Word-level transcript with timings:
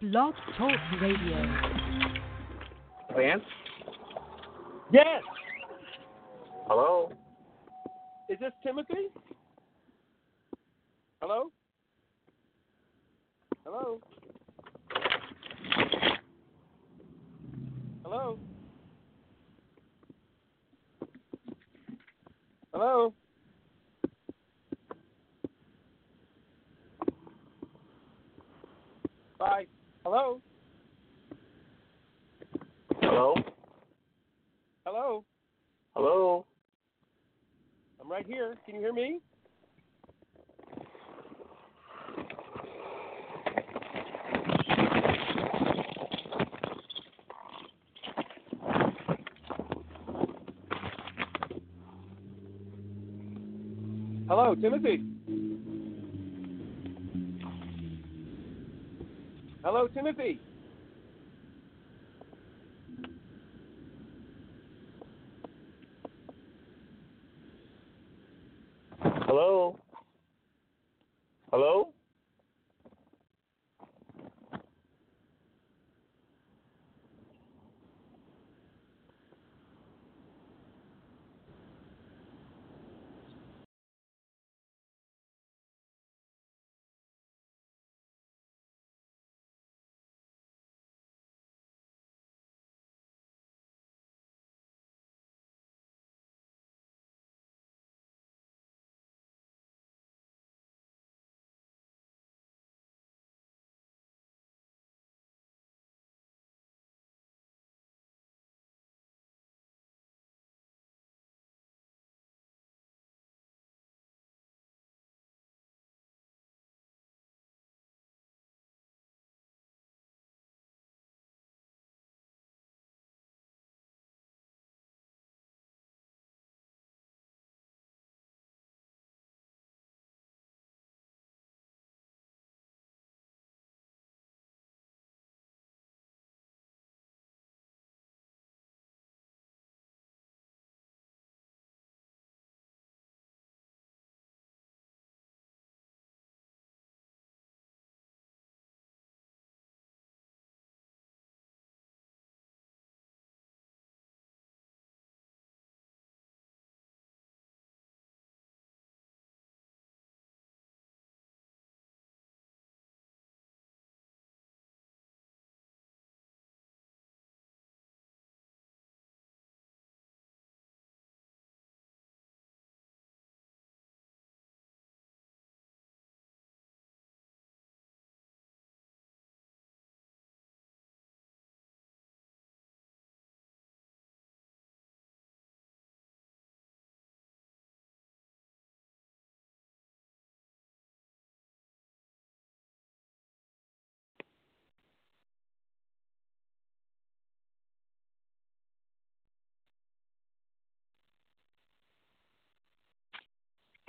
Blog 0.00 0.32
Talk 0.56 0.72
Radio. 1.02 1.44
Vance? 3.14 3.42
Yes. 4.90 5.22
Hello? 6.66 7.12
Is 8.30 8.38
this 8.40 8.52
Timothy? 8.62 9.10
Hello? 11.20 11.50
Hello? 13.66 14.00
Hello? 18.02 18.38
Hello? 22.72 23.12
Bye. 29.38 29.66
Hello? 30.10 30.40
Hello? 33.00 33.34
Hello? 34.84 35.24
Hello? 35.94 36.46
I'm 38.00 38.10
right 38.10 38.26
here. 38.26 38.56
Can 38.66 38.74
you 38.74 38.80
hear 38.80 38.92
me? 38.92 39.20
Hello, 54.28 54.56
Timothy. 54.56 55.04
Hello, 59.70 59.86
Timothy. 59.86 60.42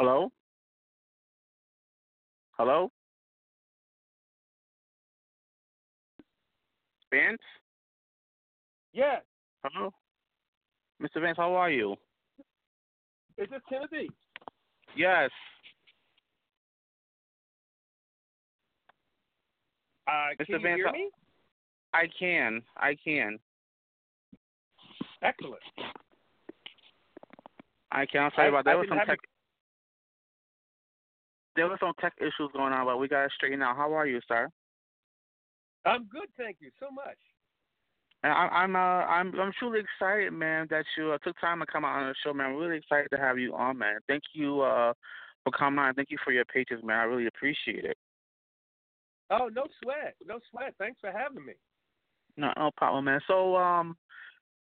Hello? 0.01 0.31
Hello? 2.57 2.91
Vance? 7.11 7.37
Yes. 8.93 9.21
Hello? 9.63 9.93
Mr. 10.99 11.21
Vance, 11.21 11.37
how 11.37 11.53
are 11.53 11.69
you? 11.69 11.91
Is 13.37 13.47
this 13.51 13.61
Timothy? 13.69 14.09
Yes. 14.97 15.29
Uh, 20.07 20.11
Mr. 20.11 20.37
can 20.37 20.45
you 20.47 20.59
Vance, 20.63 20.77
hear 20.77 20.91
me? 20.93 21.09
I 21.93 22.05
can. 22.19 22.63
I 22.75 22.97
can. 23.05 23.37
Excellent. 25.21 25.61
I 27.91 28.07
can. 28.07 28.23
I'm 28.23 28.31
sorry 28.35 28.49
about 28.49 28.65
that. 28.65 28.71
There 28.71 28.79
was 28.79 28.87
some 28.89 28.97
tech. 29.05 29.19
There 31.55 31.67
was 31.67 31.77
some 31.79 31.93
tech 31.99 32.13
issues 32.19 32.49
going 32.53 32.73
on, 32.73 32.85
but 32.85 32.97
we 32.97 33.07
got 33.07 33.25
it 33.25 33.31
straightened 33.35 33.63
out. 33.63 33.75
How 33.75 33.93
are 33.93 34.07
you, 34.07 34.19
sir? 34.27 34.49
I'm 35.85 36.05
good, 36.05 36.29
thank 36.37 36.57
you 36.59 36.69
so 36.79 36.91
much. 36.91 37.17
And 38.23 38.31
I, 38.31 38.47
I'm 38.47 38.75
uh, 38.75 38.79
I'm 38.79 39.37
I'm 39.39 39.51
truly 39.57 39.79
excited, 39.79 40.31
man, 40.31 40.67
that 40.69 40.85
you 40.95 41.11
uh, 41.11 41.17
took 41.23 41.39
time 41.39 41.59
to 41.59 41.65
come 41.65 41.83
out 41.83 42.01
on 42.01 42.07
the 42.07 42.15
show, 42.23 42.33
man. 42.33 42.51
I'm 42.51 42.55
really 42.55 42.77
excited 42.77 43.09
to 43.11 43.17
have 43.17 43.39
you 43.39 43.55
on, 43.55 43.79
man. 43.79 43.97
Thank 44.07 44.23
you 44.33 44.61
uh, 44.61 44.93
for 45.43 45.51
coming 45.51 45.79
on. 45.79 45.95
Thank 45.95 46.11
you 46.11 46.17
for 46.23 46.31
your 46.31 46.45
patience, 46.45 46.81
man. 46.83 46.99
I 46.99 47.03
really 47.03 47.25
appreciate 47.25 47.83
it. 47.83 47.97
Oh, 49.31 49.49
no 49.51 49.63
sweat, 49.81 50.15
no 50.25 50.39
sweat. 50.51 50.75
Thanks 50.77 50.99
for 51.01 51.11
having 51.11 51.45
me. 51.45 51.53
No, 52.37 52.51
no 52.57 52.69
problem, 52.77 53.05
man. 53.05 53.21
So, 53.27 53.55
um, 53.55 53.97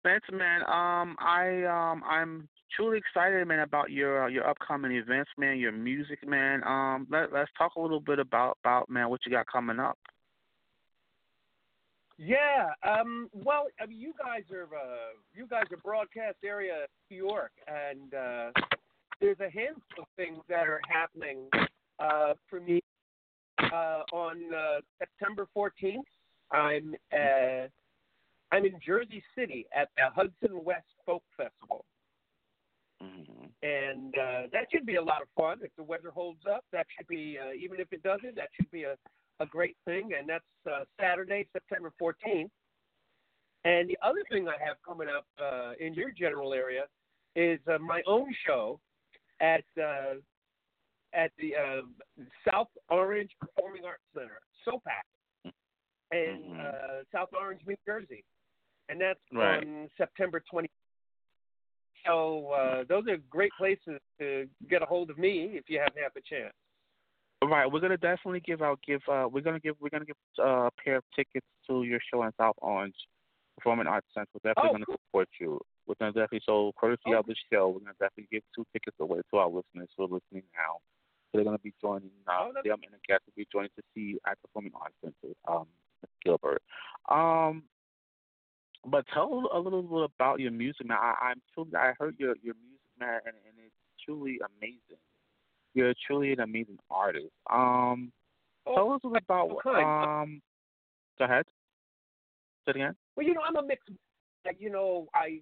man, 0.05 0.63
um, 0.63 1.17
I 1.19 1.65
um, 1.65 2.03
I'm 2.05 2.49
truly 2.75 2.99
excited, 2.99 3.47
man, 3.47 3.61
about 3.61 3.91
your 3.91 4.25
uh, 4.25 4.29
your 4.29 4.49
upcoming 4.49 4.93
events, 4.93 5.31
man. 5.39 5.59
Your 5.59 5.73
music, 5.73 6.27
man. 6.27 6.63
Um, 6.65 7.07
let 7.11 7.33
let's 7.33 7.51
talk 7.57 7.75
a 7.77 7.81
little 7.81 8.01
bit 8.01 8.19
about 8.19 8.59
about 8.65 8.91
man 8.91 9.11
what 9.11 9.21
you 9.25 9.33
got 9.33 9.47
coming 9.47 9.79
up. 9.79 9.99
Yeah. 12.19 12.71
Um. 12.83 13.29
Well, 13.33 13.67
I 13.81 13.87
mean, 13.87 14.01
you 14.01 14.13
guys 14.19 14.43
are 14.53 14.65
uh, 14.65 15.15
you 15.35 15.47
guys 15.47 15.65
are 15.71 15.77
broadcast 15.79 16.37
area 16.45 16.87
New 17.11 17.17
York, 17.17 17.53
and 17.67 18.15
uh, 18.15 18.51
there's 19.21 19.41
a 19.41 19.51
handful 19.51 20.03
of 20.03 20.07
things 20.17 20.39
that 20.49 20.67
are 20.69 20.81
happening 20.89 21.49
uh, 21.99 22.35
for 22.49 22.61
me 22.61 22.83
uh, 23.73 24.03
on 24.13 24.43
uh, 24.55 24.81
September 24.99 25.47
14th. 25.57 26.01
I'm 26.53 26.95
I'm 28.53 28.65
in 28.65 28.79
Jersey 28.85 29.23
City 29.37 29.67
at 29.75 29.89
the 29.97 30.05
Hudson 30.15 30.65
West 30.65 30.87
Folk 31.05 31.23
Festival. 31.37 31.85
And 33.63 34.15
uh, 34.19 34.43
that 34.53 34.67
should 34.73 34.87
be 34.87 34.97
a 34.97 35.03
lot 35.03 35.23
of 35.23 35.29
fun 35.37 35.59
if 35.63 35.71
the 35.77 35.83
weather 35.83 36.11
holds 36.11 36.41
up. 36.51 36.65
That 36.73 36.87
should 36.97 37.07
be 37.09 37.39
uh, 37.43 37.53
even 37.53 37.81
if 37.81 37.93
it 37.93 38.03
doesn't, 38.03 38.35
that 38.37 38.49
should 38.55 38.71
be 38.71 38.85
a 38.85 38.97
a 39.41 39.47
great 39.47 39.77
thing, 39.85 40.13
and 40.19 40.27
that's 40.27 40.45
uh, 40.71 40.85
Saturday, 40.99 41.47
September 41.53 41.93
14th. 42.01 42.49
And 43.65 43.87
the 43.89 43.99
other 44.03 44.23
thing 44.31 44.49
I 44.49 44.55
have 44.65 44.77
coming 44.87 45.09
up 45.09 45.27
uh, 45.43 45.73
in 45.79 45.93
your 45.93 46.11
general 46.11 46.55
area 46.55 46.85
is 47.35 47.61
uh, 47.71 47.79
my 47.79 48.03
own 48.07 48.35
show 48.47 48.81
at 49.41 49.65
uh, 49.79 50.15
at 51.13 51.33
the 51.39 51.55
uh, 51.55 51.83
South 52.51 52.69
Orange 52.89 53.31
Performing 53.41 53.85
Arts 53.85 54.03
Center, 54.15 54.41
SOPAC, 54.67 55.53
in 56.13 56.55
Mhm. 56.55 56.61
uh, 56.61 57.05
South 57.13 57.29
Orange, 57.39 57.61
New 57.67 57.77
Jersey, 57.85 58.25
and 58.89 59.01
that's 59.01 59.21
Right. 59.33 59.67
on 59.67 59.91
September 59.99 60.41
20. 60.51 60.71
So 62.07 62.51
uh, 62.53 62.85
those 62.89 63.05
are 63.09 63.17
great 63.31 63.53
places 63.59 64.01
to 64.21 64.47
get 64.71 64.83
a 64.83 64.87
hold 64.87 65.11
of 65.11 65.19
me 65.19 65.51
if 65.55 65.65
you 65.69 65.79
have 65.81 65.93
half 66.01 66.13
a 66.17 66.21
chance. 66.21 66.53
Right, 67.45 67.71
we're 67.71 67.81
gonna 67.81 67.99
definitely 67.99 68.41
give 68.41 68.63
out 68.63 68.81
give 68.85 69.03
uh 69.13 69.29
we're 69.31 69.43
gonna 69.43 69.61
give 69.61 69.77
we're 69.79 69.91
gonna 69.91 70.07
give 70.07 70.17
uh, 70.39 70.67
a 70.67 70.71
pair 70.83 70.97
of 70.97 71.05
tickets 71.15 71.47
to 71.69 71.83
your 71.85 72.01
show 72.13 72.23
in 72.25 72.31
South 72.41 72.57
Orange 72.63 72.95
Performing 73.59 73.87
Arts 73.87 74.07
Center. 74.15 74.27
We're 74.35 74.51
definitely 74.51 74.71
Oh, 74.71 74.73
gonna 74.73 74.87
cool. 74.87 74.97
support 75.07 75.29
you. 75.39 75.61
We're 75.87 75.95
gonna 76.01 76.13
definitely 76.13 76.41
so 76.47 76.73
courtesy 76.81 77.03
Oh. 77.15 77.19
of 77.19 77.27
the 77.27 77.37
show, 77.53 77.69
we're 77.69 77.81
gonna 77.81 77.93
definitely 78.01 78.29
give 78.33 78.43
two 78.55 78.65
tickets 78.73 78.97
away 79.01 79.21
to 79.31 79.37
our 79.37 79.49
listeners 79.49 79.89
who 79.97 80.05
are 80.05 80.09
listening 80.09 80.45
now. 80.55 80.81
So 81.31 81.39
they're 81.39 81.45
gonna 81.45 81.59
be 81.59 81.75
joining 81.81 82.11
uh 82.27 82.49
Oh, 82.49 82.53
them 82.55 82.81
and 82.83 82.95
the 82.95 82.99
guests 83.07 83.27
will 83.27 83.35
be 83.37 83.47
joining 83.53 83.71
to 83.77 83.83
see 83.95 84.01
you 84.17 84.19
at 84.27 84.41
Performing 84.41 84.73
Arts 84.75 84.97
Center, 85.05 85.35
um 85.47 85.69
Gilbert. 86.25 86.63
Um 87.11 87.65
but 88.87 89.05
tell 89.13 89.49
a 89.53 89.59
little 89.59 89.83
bit 89.83 90.03
about 90.17 90.41
your 90.41 90.53
music, 90.53 90.87
man. 90.87 90.99
I, 91.01 91.15
I'm 91.31 91.43
truly 91.55 91.71
I 91.77 91.93
heard 91.99 92.17
your 92.19 92.35
your 92.43 92.55
music, 92.55 92.91
man, 92.99 93.21
and, 93.27 93.35
and 93.47 93.55
it's 93.65 93.75
truly 94.05 94.39
amazing. 94.59 95.01
You're 95.75 95.93
truly 96.07 96.33
an 96.33 96.41
amazing 96.41 96.79
artist. 96.91 97.33
Um, 97.51 98.13
tell 98.65 98.93
us 98.93 99.01
a 99.05 99.09
little 99.09 99.17
about 99.17 99.51
what 99.51 99.67
um. 99.77 100.41
Go 101.19 101.25
ahead. 101.25 101.47
Say 102.65 102.71
it 102.71 102.77
again. 102.77 102.95
Well, 103.17 103.27
you 103.27 103.35
know, 103.35 103.41
I'm 103.47 103.57
a 103.57 103.63
mix. 103.63 103.83
like, 104.45 104.57
You 104.61 104.71
know, 104.71 105.09
I, 105.15 105.41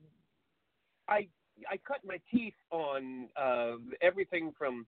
I, 1.09 1.27
I 1.71 1.77
cut 1.87 1.99
my 2.05 2.19
teeth 2.31 2.55
on 2.71 3.29
uh, 3.37 3.73
everything 4.03 4.53
from 4.57 4.87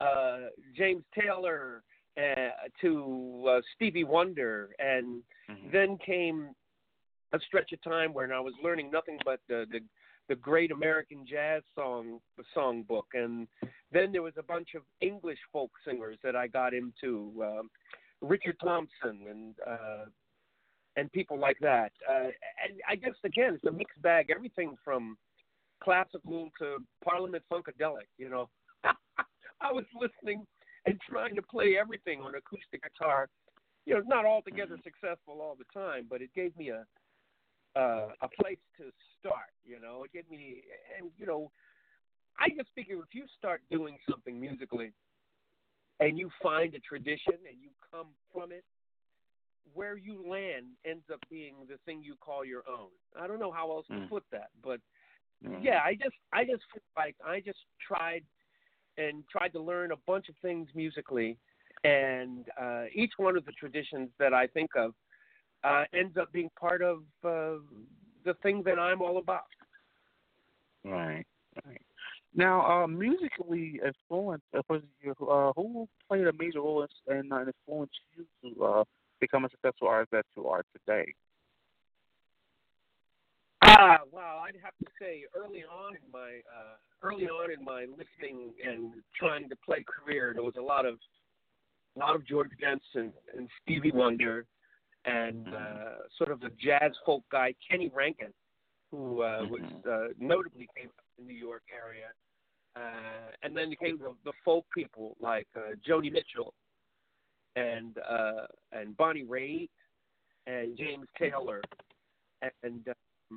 uh, 0.00 0.48
James 0.76 1.04
Taylor 1.18 1.82
uh, 2.18 2.50
to 2.80 3.44
uh, 3.48 3.60
Stevie 3.74 4.04
Wonder, 4.04 4.70
and 4.78 5.22
Mhm. 5.48 5.72
then 5.72 5.98
came 5.98 6.54
a 7.32 7.40
stretch 7.40 7.72
of 7.72 7.82
time 7.82 8.12
when 8.12 8.32
I 8.32 8.40
was 8.40 8.54
learning 8.62 8.90
nothing 8.90 9.18
but 9.24 9.40
the 9.48 9.66
the, 9.70 9.80
the 10.28 10.36
great 10.36 10.70
American 10.70 11.24
jazz 11.28 11.62
song 11.74 12.20
songbook, 12.56 13.14
and 13.14 13.48
then 13.92 14.12
there 14.12 14.22
was 14.22 14.34
a 14.38 14.42
bunch 14.42 14.70
of 14.74 14.82
English 15.00 15.38
folk 15.52 15.70
singers 15.86 16.16
that 16.22 16.36
I 16.36 16.46
got 16.46 16.74
into, 16.74 17.32
um, 17.42 17.70
Richard 18.20 18.56
Thompson 18.62 19.26
and 19.28 19.54
uh, 19.66 20.04
and 20.96 21.10
people 21.12 21.38
like 21.38 21.58
that. 21.60 21.92
Uh, 22.08 22.24
and 22.64 22.80
I 22.88 22.96
guess 22.96 23.14
again, 23.24 23.54
it's 23.54 23.64
a 23.64 23.72
mixed 23.72 24.00
bag. 24.02 24.30
Everything 24.30 24.76
from 24.84 25.16
classical 25.82 26.50
to 26.58 26.78
Parliament 27.02 27.42
funkadelic. 27.52 28.08
You 28.18 28.28
know, 28.28 28.48
I 28.84 29.72
was 29.72 29.84
listening 29.94 30.46
and 30.86 30.98
trying 31.08 31.34
to 31.36 31.42
play 31.42 31.76
everything 31.80 32.20
on 32.20 32.34
acoustic 32.34 32.82
guitar. 32.82 33.28
You 33.86 33.94
know, 33.94 34.02
not 34.06 34.26
altogether 34.26 34.76
successful 34.84 35.40
all 35.40 35.56
the 35.58 35.64
time, 35.78 36.06
but 36.08 36.20
it 36.20 36.30
gave 36.34 36.56
me 36.56 36.68
a 36.68 36.84
uh, 37.76 38.08
a 38.22 38.28
place 38.40 38.58
to 38.78 38.90
start. 39.18 39.52
You 39.64 39.80
know, 39.80 40.04
it 40.04 40.12
gave 40.12 40.30
me, 40.30 40.62
and 40.98 41.10
you 41.18 41.26
know, 41.26 41.50
I 42.38 42.48
just 42.56 42.70
figure 42.74 42.96
if 42.96 43.14
you 43.14 43.24
start 43.38 43.62
doing 43.70 43.98
something 44.10 44.40
musically, 44.40 44.92
and 46.00 46.18
you 46.18 46.30
find 46.42 46.74
a 46.74 46.80
tradition 46.80 47.34
and 47.48 47.60
you 47.60 47.70
come 47.90 48.08
from 48.32 48.52
it, 48.52 48.64
where 49.74 49.96
you 49.96 50.24
land 50.26 50.66
ends 50.84 51.04
up 51.12 51.20
being 51.30 51.54
the 51.68 51.76
thing 51.84 52.02
you 52.02 52.14
call 52.20 52.44
your 52.44 52.62
own. 52.68 52.88
I 53.20 53.26
don't 53.26 53.38
know 53.38 53.52
how 53.52 53.70
else 53.70 53.86
to 53.88 53.94
Mm. 53.94 54.08
put 54.08 54.24
that, 54.32 54.50
but 54.62 54.80
Mhm. 55.44 55.62
yeah, 55.62 55.80
I 55.84 55.94
just 55.94 56.16
I 56.32 56.44
just 56.44 56.64
feel 56.72 56.82
like 56.96 57.16
I 57.24 57.40
just 57.40 57.58
tried 57.86 58.24
and 58.98 59.26
tried 59.28 59.52
to 59.52 59.60
learn 59.60 59.92
a 59.92 59.96
bunch 59.96 60.28
of 60.28 60.36
things 60.38 60.68
musically, 60.74 61.38
and 61.84 62.48
uh, 62.60 62.84
each 62.92 63.12
one 63.18 63.36
of 63.36 63.44
the 63.44 63.52
traditions 63.52 64.10
that 64.18 64.34
I 64.34 64.46
think 64.46 64.74
of 64.76 64.94
uh, 65.64 65.84
ends 65.94 66.16
up 66.16 66.32
being 66.32 66.50
part 66.58 66.82
of 66.82 66.98
uh, 67.24 67.60
the 68.24 68.34
thing 68.42 68.62
that 68.64 68.78
I'm 68.78 69.02
all 69.02 69.18
about. 69.18 69.44
Right. 70.84 71.26
Right. 71.66 71.82
Now, 72.34 72.84
uh, 72.84 72.86
musically 72.86 73.80
influenced, 73.84 74.44
uh, 74.54 74.62
uh, 74.72 75.52
who 75.56 75.88
played 76.08 76.26
a 76.26 76.32
major 76.32 76.60
role 76.60 76.86
in, 77.08 77.16
in 77.16 77.32
uh, 77.32 77.40
influenced 77.40 77.98
you 78.16 78.54
to 78.54 78.64
uh, 78.64 78.84
become 79.20 79.44
a 79.44 79.50
successful 79.50 79.88
artist 79.88 80.12
that 80.12 80.24
you 80.36 80.46
are 80.46 80.64
today? 80.72 81.12
Ah, 83.62 83.98
wow! 84.10 84.42
I'd 84.46 84.56
have 84.62 84.72
to 84.78 84.90
say, 84.98 85.24
early 85.36 85.64
on 85.64 85.94
in 85.94 86.12
my 86.12 86.40
uh, 86.48 86.76
early 87.02 87.26
on 87.26 87.50
in 87.50 87.62
my 87.64 87.82
listening 87.90 88.52
and 88.64 88.92
trying 89.18 89.48
to 89.48 89.56
play 89.66 89.84
career, 89.84 90.32
there 90.34 90.42
was 90.42 90.54
a 90.56 90.62
lot 90.62 90.86
of 90.86 90.94
a 91.96 91.98
lot 91.98 92.14
of 92.14 92.26
George 92.26 92.50
Benson 92.60 93.12
and 93.36 93.48
Stevie 93.62 93.90
Wonder, 93.92 94.46
and 95.04 95.48
uh, 95.48 96.06
sort 96.18 96.30
of 96.30 96.42
a 96.42 96.50
jazz 96.50 96.92
folk 97.06 97.22
guy, 97.30 97.54
Kenny 97.68 97.90
Rankin, 97.94 98.32
who 98.90 99.22
uh, 99.22 99.44
was 99.48 99.62
uh, 99.88 100.12
notably 100.18 100.68
came 100.76 100.88
up 100.88 101.04
in 101.18 101.26
the 101.26 101.32
New 101.32 101.38
York 101.38 101.62
area, 101.74 102.06
uh, 102.76 103.30
and 103.42 103.56
then 103.56 103.72
came 103.80 103.98
the, 103.98 104.12
the 104.24 104.32
folk 104.44 104.66
people 104.74 105.16
like 105.20 105.46
uh, 105.56 105.74
Joni 105.88 106.12
Mitchell, 106.12 106.54
and 107.56 107.96
uh, 107.98 108.46
and 108.72 108.96
Bonnie 108.96 109.24
Raitt, 109.24 109.70
and 110.46 110.76
James 110.76 111.06
Taylor, 111.18 111.62
and 112.62 112.88
uh, 112.88 113.36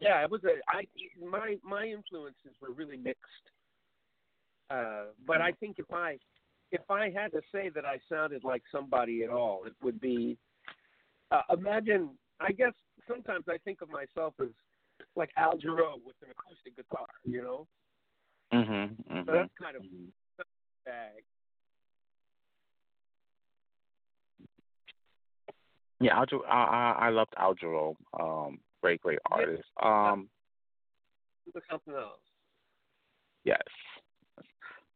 yeah, 0.00 0.22
it 0.22 0.30
was 0.30 0.42
a 0.44 0.58
I 0.68 0.84
my 1.24 1.56
my 1.62 1.86
influences 1.86 2.54
were 2.60 2.72
really 2.72 2.96
mixed. 2.96 3.20
Uh, 4.70 5.06
but 5.26 5.40
I 5.40 5.52
think 5.52 5.78
if 5.78 5.92
I 5.92 6.18
if 6.72 6.88
I 6.88 7.10
had 7.10 7.32
to 7.32 7.40
say 7.52 7.70
that 7.74 7.84
I 7.84 7.98
sounded 8.08 8.44
like 8.44 8.62
somebody 8.70 9.24
at 9.24 9.30
all, 9.30 9.64
it 9.66 9.72
would 9.82 10.00
be 10.00 10.38
uh, 11.30 11.42
imagine. 11.52 12.10
I 12.40 12.52
guess 12.52 12.72
sometimes 13.06 13.44
I 13.48 13.58
think 13.58 13.82
of 13.82 13.90
myself 13.90 14.34
as 14.40 14.48
like 15.16 15.30
Al 15.36 15.58
Jarreau 15.58 15.96
with 16.04 16.16
an 16.22 16.30
acoustic 16.30 16.76
guitar, 16.76 17.06
you 17.24 17.42
know. 17.42 17.66
Mm-hmm. 18.52 19.18
So 19.26 19.32
that's 19.32 19.52
kind 19.60 19.76
of 19.76 19.82
Mhm. 19.82 20.10
bag. 20.84 21.22
Yeah, 26.00 26.16
Al, 26.18 26.26
I, 26.48 26.64
I 26.64 27.06
I 27.06 27.08
loved 27.10 27.34
Al 27.36 27.54
Jarreau. 27.54 27.94
Um, 28.18 28.58
great, 28.82 29.00
great 29.02 29.18
artist. 29.30 29.68
Um, 29.82 30.30
something 31.68 31.94
else. 31.94 32.20
yes. 33.44 33.60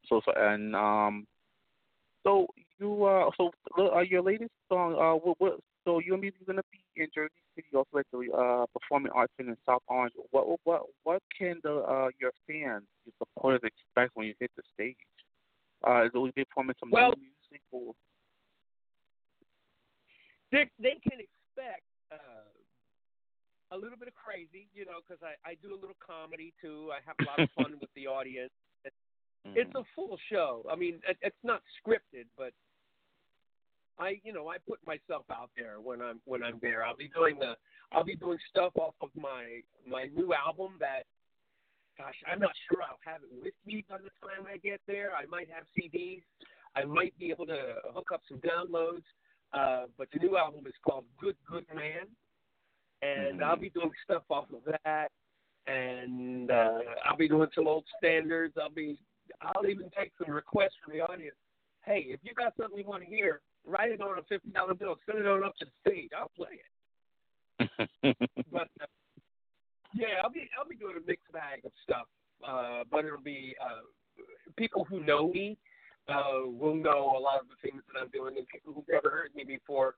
So, 0.09 0.21
so 0.25 0.33
and 0.37 0.75
um, 0.75 1.27
so 2.23 2.47
you 2.79 3.05
uh, 3.05 3.31
so 3.37 3.51
uh, 3.79 4.01
your 4.01 4.23
latest 4.23 4.53
song 4.69 4.95
uh, 4.95 5.15
what, 5.15 5.41
what 5.41 5.61
so 5.85 6.01
you're 6.01 6.19
be 6.19 6.33
gonna 6.47 6.63
be 6.73 6.81
in 7.03 7.09
Jersey 7.15 7.33
City 7.55 7.69
also 7.75 7.99
at 7.99 8.07
the 8.13 8.33
uh 8.33 8.67
performing 8.73 9.13
arts 9.15 9.33
Center 9.37 9.51
in 9.51 9.57
South 9.67 9.83
Orange. 9.89 10.13
What 10.31 10.59
what 10.65 10.83
what 11.03 11.23
can 11.37 11.61
the 11.63 11.77
uh 11.81 12.09
your 12.19 12.33
fans, 12.47 12.85
your 13.05 13.15
supporters 13.19 13.61
expect 13.65 14.17
when 14.17 14.27
you 14.27 14.35
hit 14.41 14.51
the 14.57 14.63
stage? 14.75 14.97
Uh, 15.87 16.05
is 16.05 16.11
it 16.15 16.19
will 16.19 16.31
be 16.35 16.45
performing 16.45 16.77
some 16.81 16.91
Well- 16.91 17.15
new 17.17 17.29
music 17.29 17.63
or? 17.71 17.95
they 20.53 20.71
they 20.79 20.97
can 21.03 21.19
expect 21.21 21.85
uh, 22.13 22.49
a 23.73 23.77
little 23.77 23.99
bit 23.99 24.09
of 24.09 24.15
crazy, 24.15 24.69
you 24.75 24.85
know, 24.85 25.01
because 25.07 25.23
I 25.23 25.35
I 25.49 25.55
do 25.63 25.75
a 25.75 25.79
little 25.79 25.97
comedy 26.05 26.55
too. 26.63 26.91
I 26.93 27.01
have 27.05 27.17
a 27.21 27.25
lot 27.25 27.41
of 27.41 27.51
fun 27.57 27.77
with 27.81 27.91
the 27.95 28.07
audience. 28.07 28.53
It's 29.53 29.75
a 29.75 29.85
full 29.95 30.19
show. 30.33 30.65
I 30.71 30.75
mean, 30.75 31.01
it, 31.07 31.19
it's 31.21 31.45
not 31.45 31.61
scripted, 31.77 32.25
but 32.37 32.53
I 33.99 34.21
you 34.25 34.33
know 34.33 34.49
I 34.49 34.57
put 34.69 34.79
myself 34.87 35.25
out 35.31 35.51
there 35.57 35.77
when 35.83 36.03
I'm 36.03 36.21
when 36.25 36.43
I'm 36.43 36.59
there. 36.61 36.85
I'll 36.85 36.97
be 36.97 37.11
doing 37.15 37.39
the 37.39 37.55
I'll 37.93 38.05
be 38.05 38.17
doing 38.17 38.39
stuff 38.51 38.73
off 38.77 38.95
of 39.01 39.11
my 39.17 39.61
my 39.89 40.09
new 40.15 40.35
album 40.35 40.73
that. 40.81 41.05
Gosh, 41.97 42.17
I'm 42.27 42.41
not 42.41 42.51
sure 42.69 42.83
I'll 42.83 42.99
have 43.07 43.23
it 43.23 43.31
with 43.41 43.55
me 43.65 43.85
by 43.89 43.99
the 43.99 44.11
time 44.21 44.47
I 44.53 44.57
get 44.57 44.81
there. 44.89 45.11
I 45.15 45.27
might 45.27 45.47
have 45.55 45.63
CDs. 45.79 46.23
I 46.75 46.85
might 46.85 47.17
be 47.21 47.31
able 47.31 47.47
to 47.47 47.77
hook 47.95 48.09
up 48.13 48.21
some 48.29 48.39
downloads. 48.39 49.05
Uh, 49.53 49.87
but 49.97 50.09
the 50.13 50.19
new 50.19 50.37
album 50.37 50.67
is 50.67 50.73
called 50.85 51.05
Good 51.21 51.37
Good 51.49 51.67
Man, 51.73 52.09
and. 53.03 53.45
I'll 53.45 53.57
be 53.57 53.71
doing 53.71 53.93
stuff 54.03 54.25
off 54.29 54.47
of 54.53 54.75
that, 54.85 55.13
and 55.67 56.51
uh, 56.51 56.79
I'll 57.05 57.17
be 57.17 57.29
doing 57.29 57.49
some 57.55 57.69
old 57.69 57.85
standards. 57.99 58.55
I'll 58.61 58.71
be, 58.71 58.99
I'll 59.41 59.67
even 59.67 59.89
take 59.97 60.11
some 60.19 60.35
requests 60.35 60.75
from 60.85 60.95
the 60.95 61.01
audience. 61.03 61.37
Hey, 61.85 62.07
if 62.09 62.21
you 62.23 62.35
got 62.35 62.55
something 62.59 62.79
you 62.79 62.85
want 62.87 63.05
to 63.05 63.09
hear, 63.09 63.41
write 63.67 63.93
it 63.93 64.01
on 64.01 64.19
a 64.19 64.23
fifty 64.23 64.51
dollar 64.51 64.75
bill, 64.75 64.97
send 65.07 65.19
it 65.19 65.27
on 65.27 65.45
up 65.45 65.57
to 65.59 65.67
the 65.67 65.91
stage. 65.91 66.11
I'll 66.17 66.31
play 66.37 66.61
it. 66.61 66.71
But 68.53 68.69
uh, 68.81 68.87
yeah, 69.95 70.23
I'll 70.23 70.31
be, 70.31 70.49
I'll 70.59 70.69
be 70.69 70.77
doing 70.77 70.97
a 70.97 71.07
mixed 71.07 71.31
bag 71.33 71.65
of 71.65 71.73
stuff. 71.83 72.07
Uh, 72.47 72.85
but 72.91 73.05
it'll 73.05 73.21
be 73.21 73.55
uh, 73.61 73.83
people 74.57 74.85
who 74.85 75.05
know 75.05 75.29
me 75.29 75.57
uh, 76.09 76.47
will 76.47 76.75
know 76.75 77.15
a 77.17 77.21
lot 77.21 77.41
of 77.41 77.47
the 77.49 77.69
things 77.69 77.83
that 77.93 78.01
I'm 78.01 78.09
doing, 78.09 78.37
and 78.37 78.47
people 78.49 78.73
who've 78.75 78.85
never 78.89 79.11
heard 79.11 79.35
me 79.35 79.45
before 79.45 79.95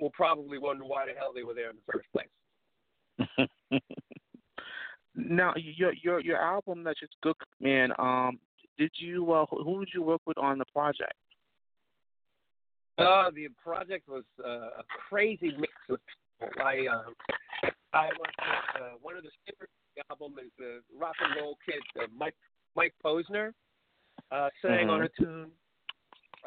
will 0.00 0.10
probably 0.10 0.58
wonder 0.58 0.84
why 0.84 1.06
the 1.06 1.12
hell 1.18 1.32
they 1.34 1.42
were 1.42 1.54
there 1.54 1.70
in 1.70 1.76
the 1.76 1.92
first 1.92 2.08
place. 2.12 3.80
now, 5.14 5.54
your 5.56 5.92
your 5.94 6.20
your 6.20 6.36
album 6.36 6.84
that's 6.84 7.00
just 7.00 7.16
good, 7.22 7.34
man. 7.60 7.92
Um, 7.98 8.38
did 8.78 8.92
you 8.96 9.32
uh, 9.32 9.46
who 9.50 9.80
did 9.84 9.94
you 9.94 10.02
work 10.02 10.20
with 10.26 10.38
on 10.38 10.58
the 10.58 10.66
project? 10.66 11.14
Uh, 12.98 13.30
the 13.30 13.48
project 13.62 14.08
was 14.08 14.24
uh, 14.44 14.80
a 14.80 14.84
crazy 15.08 15.52
mix 15.58 15.72
of 15.88 15.98
people. 16.40 16.62
I 16.64 16.86
uh, 16.86 17.70
I 17.92 18.06
was 18.18 18.30
uh, 18.40 18.80
one 19.00 19.16
of 19.16 19.22
the 19.22 19.30
skippers 19.42 19.68
of 19.68 19.94
the 19.96 20.02
album 20.10 20.38
is 20.44 20.50
the 20.58 20.80
rock 20.98 21.14
and 21.20 21.40
roll 21.40 21.56
kid 21.64 21.80
uh, 22.00 22.06
Mike 22.16 22.34
Mike 22.74 22.94
Posner 23.04 23.52
uh, 24.32 24.48
sang 24.62 24.86
Mhm. 24.86 24.90
on 24.90 25.02
a 25.02 25.08
tune. 25.20 25.50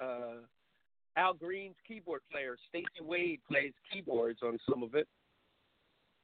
Uh, 0.01 0.46
Al 1.17 1.34
Green's 1.34 1.75
keyboard 1.88 2.22
player 2.31 2.58
Stacey 2.70 3.01
Wade 3.01 3.41
plays 3.48 3.74
keyboards 3.91 4.39
on 4.43 4.58
some 4.70 4.81
of 4.84 4.96
it. 4.96 5.08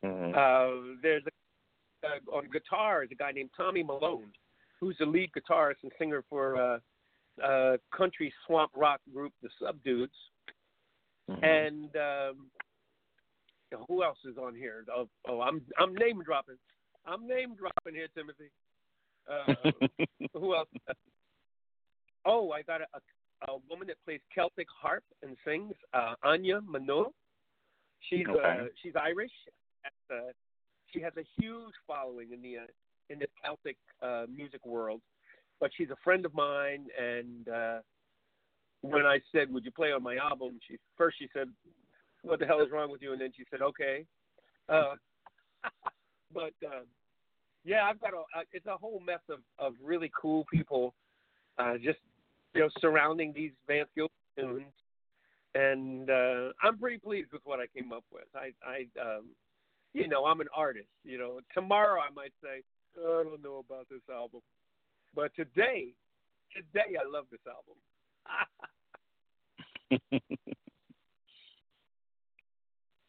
Mm-hmm. 0.04 0.32
Uh, 0.34 0.96
there's 1.02 1.24
a, 1.26 2.08
uh, 2.08 2.38
on 2.38 2.50
guitar 2.52 3.04
is 3.04 3.10
a 3.12 3.16
guy 3.16 3.32
named 3.32 3.50
Tommy 3.58 3.84
Malone, 3.84 4.32
who's 4.80 4.96
the 5.00 5.06
lead 5.06 5.32
guitarist 5.34 5.84
and 5.84 5.92
singer 6.00 6.24
for 6.30 6.56
uh, 6.56 6.80
uh, 7.44 7.78
country 7.96 8.34
swamp 8.46 8.72
rock 8.76 9.02
group 9.14 9.34
The 9.42 9.50
Subdudes. 9.62 10.10
Mm-hmm. 11.30 11.44
And 11.44 11.96
um, 11.96 12.48
who 13.88 14.04
else 14.04 14.18
is 14.26 14.38
on 14.38 14.56
here? 14.56 14.86
Oh, 14.96 15.08
oh, 15.28 15.42
I'm 15.42 15.62
I'm 15.78 15.94
name 15.94 16.22
dropping. 16.24 16.56
I'm 17.06 17.28
name 17.28 17.56
dropping 17.56 17.96
here, 17.96 18.08
Timothy. 18.16 18.52
Uh, 19.30 20.06
who 20.34 20.56
else? 20.56 20.70
Oh, 22.26 22.52
I 22.52 22.62
got 22.62 22.82
a, 22.82 22.86
a, 22.94 23.52
a 23.52 23.58
woman 23.70 23.88
that 23.88 23.98
plays 24.06 24.22
Celtic 24.34 24.68
harp 24.70 25.04
and 25.22 25.36
sings, 25.46 25.74
uh, 25.94 26.16
Áine 26.26 26.62
Minogue. 26.62 27.12
She's 28.10 28.26
uh, 28.28 28.66
she's 28.82 28.94
Irish. 28.96 29.32
Uh, 30.10 30.32
she 30.94 31.02
has 31.02 31.14
a 31.18 31.24
huge 31.42 31.74
following 31.86 32.32
in 32.32 32.42
the 32.42 32.58
uh, 32.58 32.62
in 33.10 33.20
the 33.20 33.28
Celtic 33.44 33.78
uh, 34.02 34.26
music 34.34 34.66
world. 34.66 35.02
But 35.60 35.72
she's 35.76 35.90
a 35.90 35.96
friend 36.04 36.26
of 36.26 36.34
mine, 36.34 36.86
and 37.00 37.48
uh, 37.48 37.80
when 38.82 39.06
I 39.06 39.20
said, 39.32 39.52
"Would 39.52 39.66
you 39.66 39.72
play 39.72 39.92
on 39.92 40.04
my 40.04 40.18
album?" 40.18 40.60
She 40.68 40.78
first 40.98 41.18
she 41.20 41.30
said, 41.34 41.50
"What 42.22 42.40
the 42.40 42.46
hell 42.46 42.62
is 42.62 42.72
wrong 42.72 42.92
with 42.92 43.02
you?" 43.02 43.12
And 43.14 43.22
then 43.22 43.32
she 43.36 43.44
said, 43.50 43.62
"Okay." 43.62 44.06
Uh, 44.70 44.96
but 46.34 46.54
uh, 46.66 46.84
yeah, 47.64 47.84
I've 47.84 48.00
got 48.00 48.14
a 48.14 48.24
it's 48.52 48.66
a 48.66 48.78
whole 48.78 49.02
mess 49.06 49.20
of 49.30 49.40
of 49.60 49.74
really 49.84 50.12
cool 50.20 50.46
people, 50.52 50.94
uh, 51.58 51.76
just 51.78 52.00
you 52.54 52.62
know 52.62 52.70
surrounding 52.80 53.34
these 53.34 53.52
Vance 53.68 53.90
Gilbert 53.96 54.12
tunes, 54.38 54.74
and 55.56 56.10
uh, 56.10 56.50
I'm 56.64 56.78
pretty 56.78 56.98
pleased 56.98 57.32
with 57.34 57.42
what 57.46 57.60
I 57.60 57.68
came 57.76 57.92
up 57.92 58.04
with. 58.12 58.26
I 58.36 58.52
I 58.66 58.88
um, 59.02 59.26
you 59.94 60.08
know 60.08 60.26
I'm 60.26 60.40
an 60.40 60.48
artist. 60.56 60.88
You 61.04 61.18
know 61.18 61.40
tomorrow 61.54 62.00
I 62.00 62.14
might 62.14 62.34
say 62.44 62.62
"Oh, 63.00 63.22
I 63.22 63.30
don't 63.30 63.44
know 63.44 63.64
about 63.68 63.88
this 63.90 64.02
album, 64.10 64.42
but 65.16 65.36
today 65.36 65.94
today 66.56 66.98
I 66.98 67.10
love 67.10 67.26
this 67.32 67.42
album. 67.48 67.76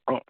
oh, 0.09 0.21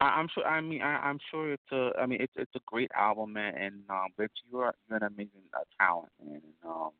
I, 0.00 0.04
I'm 0.04 0.28
sure. 0.34 0.46
I 0.46 0.60
mean, 0.60 0.82
I, 0.82 0.96
I'm 0.96 1.18
sure 1.30 1.52
it's 1.52 1.72
a. 1.72 1.90
I 1.98 2.06
mean, 2.06 2.20
it's 2.20 2.32
it's 2.36 2.54
a 2.54 2.60
great 2.66 2.90
album, 2.96 3.32
man. 3.32 3.54
And 3.56 3.82
um, 3.90 4.08
but 4.16 4.30
you're 4.50 4.72
you're 4.88 4.96
an 4.96 5.02
amazing 5.04 5.48
uh, 5.54 5.64
talent, 5.78 6.12
man. 6.24 6.40
And 6.44 6.70
um, 6.70 6.90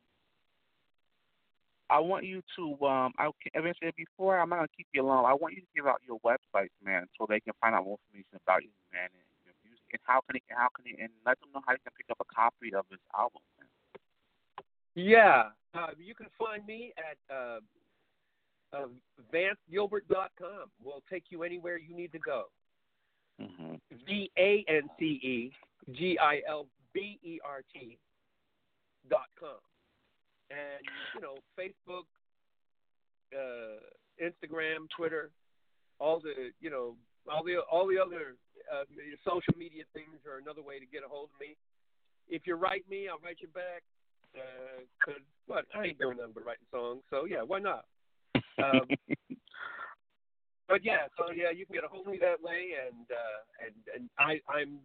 I 1.91 2.01
want 2.01 2.25
you 2.25 2.43
to 2.57 2.87
um. 2.87 3.13
I 3.19 3.31
eventually 3.55 3.93
before 3.97 4.39
I'm 4.39 4.51
not 4.51 4.57
gonna 4.57 4.77
keep 4.77 4.89
you 4.93 5.03
long. 5.03 5.25
I 5.25 5.35
want 5.35 5.55
you 5.55 5.61
to 5.61 5.73
give 5.75 5.87
out 5.87 6.03
your 6.07 6.19
websites, 6.21 6.75
man, 6.85 7.07
so 7.17 7.27
they 7.29 7.41
can 7.41 7.55
find 7.61 7.75
out 7.75 7.85
more 7.85 7.99
information 8.09 8.41
about 8.45 8.63
you, 8.63 8.71
man, 8.93 9.09
and 9.09 9.25
your 9.47 9.55
music, 9.65 9.89
and 9.93 10.03
how 10.05 10.21
can 10.27 10.35
they 10.35 10.43
how 10.55 10.69
can 10.75 10.85
they 10.85 11.03
and 11.03 11.13
let 11.25 11.41
them 11.41 11.49
know 11.55 11.63
how 11.67 11.73
they 11.73 11.83
can 11.83 11.93
pick 11.97 12.11
up 12.11 12.19
a 12.21 12.29
copy 12.29 12.75
of 12.75 12.85
this 12.91 13.01
album. 13.17 13.41
Yeah, 14.99 15.51
uh, 15.75 15.95
you 15.97 16.13
can 16.13 16.27
find 16.37 16.67
me 16.67 16.93
at 16.99 17.33
uh, 17.33 17.61
uh, 18.73 18.87
VanceGilbert.com. 19.33 20.71
We'll 20.83 21.05
take 21.09 21.27
you 21.31 21.45
anywhere 21.45 21.79
you 21.79 21.95
need 21.95 22.11
to 22.11 22.19
go. 22.19 22.47
Mm-hmm. 23.41 23.75
V 24.05 24.29
A 24.37 24.65
N 24.69 24.83
C 24.99 25.05
E 25.05 25.53
G 25.93 26.19
I 26.21 26.41
L 26.49 26.67
B 26.93 27.21
E 27.23 27.39
R 27.45 27.63
T 27.73 27.97
dot 29.09 29.29
com. 29.39 29.63
And 30.51 30.83
you 31.15 31.21
know, 31.21 31.37
Facebook, 31.57 32.11
uh, 33.33 33.79
Instagram, 34.21 34.89
Twitter, 34.97 35.31
all 36.01 36.19
the 36.19 36.51
you 36.61 36.71
know, 36.71 36.97
all 37.33 37.45
the 37.45 37.61
all 37.71 37.87
the 37.87 38.01
other 38.05 38.35
uh, 38.73 38.83
social 39.25 39.55
media 39.57 39.85
things 39.95 40.27
are 40.27 40.39
another 40.39 40.63
way 40.63 40.81
to 40.81 40.87
get 40.87 41.05
a 41.07 41.09
hold 41.09 41.29
of 41.33 41.41
me. 41.41 41.55
If 42.29 42.49
you 42.49 42.57
write 42.57 42.83
me, 42.91 43.07
I'll 43.09 43.21
write 43.23 43.39
you 43.41 43.49
back. 43.55 43.85
Uh 44.35 44.83
'cause 45.05 45.23
what 45.47 45.65
I 45.75 45.87
ain't 45.87 45.99
doing 45.99 46.19
nothing 46.19 46.33
but 46.35 46.45
writing 46.45 46.67
songs, 46.71 47.03
so 47.11 47.25
yeah, 47.25 47.43
why 47.43 47.59
not? 47.59 47.87
Um, 48.63 48.87
but 50.69 50.85
yeah, 50.85 51.07
so 51.17 51.33
yeah, 51.33 51.51
you 51.51 51.65
can 51.67 51.75
get 51.75 51.85
a 51.85 51.89
hold 51.89 52.07
of 52.07 52.13
me 52.13 52.19
that 52.21 52.43
way, 52.43 52.73
and 52.87 53.07
uh, 53.11 53.67
and 53.67 53.75
and 53.95 54.11
I 54.19 54.41
I'm 54.53 54.79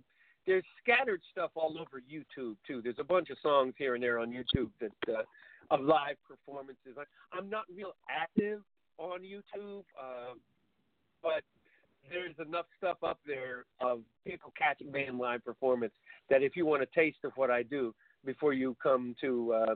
there's 0.45 0.63
scattered 0.81 1.21
stuff 1.31 1.51
all 1.55 1.77
over 1.77 2.01
YouTube 2.01 2.55
too. 2.65 2.81
There's 2.81 2.99
a 2.99 3.03
bunch 3.03 3.29
of 3.29 3.37
songs 3.41 3.73
here 3.77 3.95
and 3.95 4.03
there 4.03 4.19
on 4.19 4.31
YouTube 4.31 4.69
that 4.79 5.13
uh, 5.13 5.23
of 5.71 5.81
live 5.81 6.15
performances. 6.27 6.97
I, 6.97 7.03
I'm 7.37 7.49
not 7.49 7.65
real 7.73 7.93
active 8.09 8.61
on 8.97 9.21
YouTube, 9.21 9.83
uh, 9.99 10.35
but 11.21 11.43
there's 12.09 12.35
enough 12.45 12.65
stuff 12.77 12.97
up 13.03 13.19
there 13.25 13.65
of 13.79 14.01
people 14.27 14.51
catching 14.57 14.91
me 14.91 15.05
in 15.07 15.17
live 15.17 15.43
performance 15.43 15.93
that 16.29 16.43
if 16.43 16.55
you 16.55 16.65
want 16.65 16.83
a 16.83 16.87
taste 16.87 17.19
of 17.23 17.31
what 17.35 17.49
I 17.49 17.63
do 17.63 17.93
before 18.25 18.53
you 18.53 18.75
come 18.81 19.15
to 19.21 19.53
uh, 19.53 19.75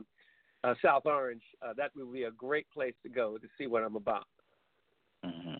uh, 0.64 0.74
South 0.82 1.06
Orange, 1.06 1.42
uh, 1.62 1.72
that 1.76 1.90
would 1.96 2.12
be 2.12 2.24
a 2.24 2.30
great 2.30 2.66
place 2.72 2.94
to 3.02 3.08
go 3.08 3.38
to 3.38 3.46
see 3.56 3.66
what 3.66 3.82
I'm 3.82 3.96
about. 3.96 4.26
Mm-hmm. 5.24 5.56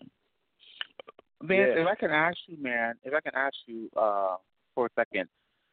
Vance, 1.47 1.71
Yeah. 1.75 1.81
if 1.81 1.87
I 1.87 1.95
can 1.95 2.11
ask 2.11 2.37
you, 2.47 2.57
man, 2.61 2.95
if 3.03 3.13
I 3.13 3.21
can 3.21 3.35
ask 3.35 3.55
you 3.65 3.89
uh, 3.95 4.37
for 4.75 4.87
a 4.87 4.89
second, 4.95 5.29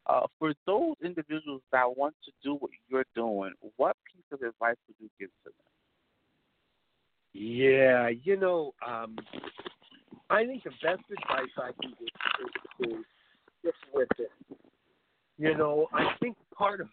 uh, 0.06 0.26
for 0.38 0.54
those 0.66 0.94
individuals 1.02 1.62
that 1.72 1.84
want 1.96 2.14
to 2.24 2.32
do 2.42 2.54
what 2.54 2.70
you're 2.88 3.04
doing, 3.14 3.52
what 3.76 3.96
piece 4.12 4.24
of 4.32 4.40
advice 4.42 4.76
would 4.86 4.96
you 5.00 5.10
give 5.18 5.30
to 5.44 5.50
them? 5.50 5.52
Yeah, 7.32 8.08
you 8.08 8.36
know, 8.36 8.72
um, 8.86 9.16
I 10.30 10.44
think 10.46 10.62
the 10.62 10.70
best 10.82 11.02
advice 11.10 11.50
I 11.58 11.70
can 11.80 11.92
give 11.98 12.88
is 12.88 12.88
to 12.88 13.04
just 13.64 13.76
it. 14.18 14.30
You 15.38 15.56
know, 15.56 15.86
I 15.92 16.14
think 16.20 16.36
part 16.56 16.80
of 16.80 16.88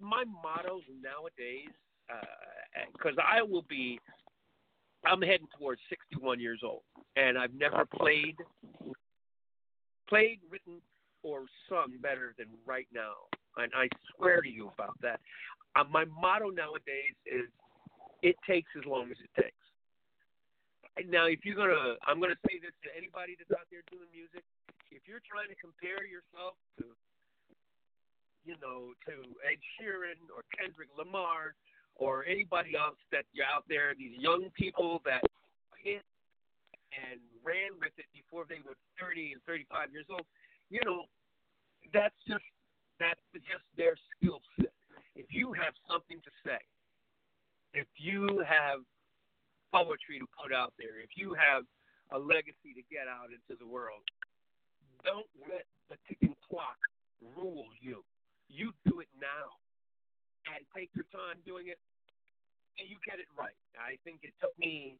my 0.00 0.24
motto 0.24 0.80
nowadays, 1.02 1.72
because 2.92 3.16
I 3.22 3.42
will 3.42 3.64
be, 3.68 4.00
I'm 5.04 5.22
heading 5.22 5.48
towards 5.58 5.80
61 5.88 6.40
years 6.40 6.60
old, 6.64 6.82
and 7.16 7.38
I've 7.38 7.54
never 7.54 7.84
played, 7.86 8.36
played, 10.08 10.40
written, 10.50 10.80
or 11.22 11.44
sung 11.68 11.92
better 12.00 12.34
than 12.38 12.48
right 12.66 12.88
now. 12.92 13.28
And 13.56 13.72
I 13.74 13.88
swear 14.16 14.40
to 14.40 14.48
you 14.48 14.70
about 14.72 14.96
that. 15.02 15.20
Uh, 15.76 15.84
my 15.90 16.04
motto 16.04 16.50
nowadays 16.50 17.14
is 17.26 17.46
it 18.22 18.36
takes 18.46 18.70
as 18.78 18.84
long 18.86 19.10
as 19.10 19.18
it 19.22 19.32
takes. 19.40 19.56
Now, 21.08 21.26
if 21.26 21.46
you're 21.46 21.56
gonna, 21.56 21.96
I'm 22.04 22.20
gonna 22.20 22.38
say 22.44 22.60
this 22.60 22.74
to 22.84 22.90
anybody 22.92 23.36
that's 23.38 23.52
out 23.54 23.64
there 23.70 23.80
doing 23.88 24.10
music. 24.12 24.44
If 24.90 25.06
you're 25.06 25.22
trying 25.24 25.48
to 25.48 25.56
compare 25.56 26.04
yourself 26.04 26.58
to, 26.82 26.92
you 28.44 28.56
know, 28.60 28.92
to 29.06 29.14
Ed 29.44 29.60
Sheeran 29.76 30.18
or 30.32 30.42
Kendrick 30.56 30.88
Lamar 30.96 31.54
or 31.96 32.24
anybody 32.24 32.76
else 32.76 32.96
that 33.12 33.24
you're 33.32 33.46
out 33.46 33.64
there, 33.68 33.92
these 33.96 34.16
young 34.16 34.48
people 34.56 35.02
that 35.04 35.20
hit 35.76 36.02
and 36.96 37.20
ran 37.44 37.76
with 37.78 37.92
it 38.00 38.08
before 38.12 38.44
they 38.48 38.58
were 38.64 38.76
30 38.98 39.36
and 39.36 39.42
35 39.44 39.92
years 39.92 40.08
old, 40.10 40.24
you 40.70 40.80
know, 40.84 41.04
that's 41.92 42.16
just 42.26 42.44
that's 42.98 43.20
just 43.32 43.64
their 43.76 43.96
skill 44.16 44.40
set. 44.60 44.72
If 45.16 45.32
you 45.32 45.52
have 45.56 45.72
something 45.88 46.20
to 46.20 46.32
say, 46.44 46.60
if 47.72 47.88
you 47.96 48.44
have 48.44 48.84
poetry 49.72 50.20
to 50.20 50.28
put 50.36 50.52
out 50.52 50.72
there, 50.76 51.00
if 51.00 51.16
you 51.16 51.34
have 51.34 51.64
a 52.12 52.18
legacy 52.18 52.76
to 52.76 52.82
get 52.92 53.08
out 53.08 53.32
into 53.32 53.56
the 53.58 53.66
world, 53.66 54.04
don't 55.04 55.28
let 55.48 55.64
the 55.88 55.96
ticking 56.08 56.36
clock 56.48 56.76
rule 57.36 57.66
you. 57.80 58.04
You 58.50 58.74
do 58.84 58.98
it 59.00 59.08
now 59.16 59.54
and 60.50 60.66
take 60.74 60.90
your 60.98 61.06
time 61.14 61.38
doing 61.46 61.70
it 61.70 61.78
and 62.78 62.90
you 62.90 62.98
get 63.06 63.22
it 63.22 63.30
right. 63.38 63.56
I 63.78 63.96
think 64.02 64.26
it 64.26 64.34
took 64.42 64.52
me 64.58 64.98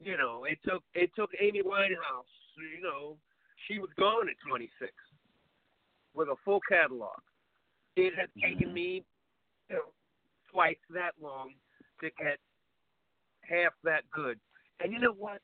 you 0.00 0.16
know, 0.16 0.44
it 0.44 0.58
took 0.68 0.82
it 0.94 1.10
took 1.16 1.30
Amy 1.40 1.62
Winehouse, 1.62 2.30
you 2.56 2.82
know, 2.82 3.16
she 3.66 3.78
was 3.78 3.90
gone 3.98 4.28
at 4.28 4.36
twenty 4.46 4.68
six 4.78 4.92
with 6.14 6.28
a 6.28 6.36
full 6.44 6.60
catalog. 6.68 7.18
It 7.96 8.12
has 8.18 8.28
taken 8.40 8.68
mm-hmm. 8.68 8.74
me, 8.74 9.04
you 9.70 9.76
know, 9.76 9.92
twice 10.52 10.76
that 10.90 11.12
long 11.22 11.54
to 12.00 12.10
get 12.18 12.38
half 13.42 13.72
that 13.84 14.02
good. 14.12 14.38
And 14.80 14.92
you 14.92 14.98
know 14.98 15.14
what, 15.16 15.40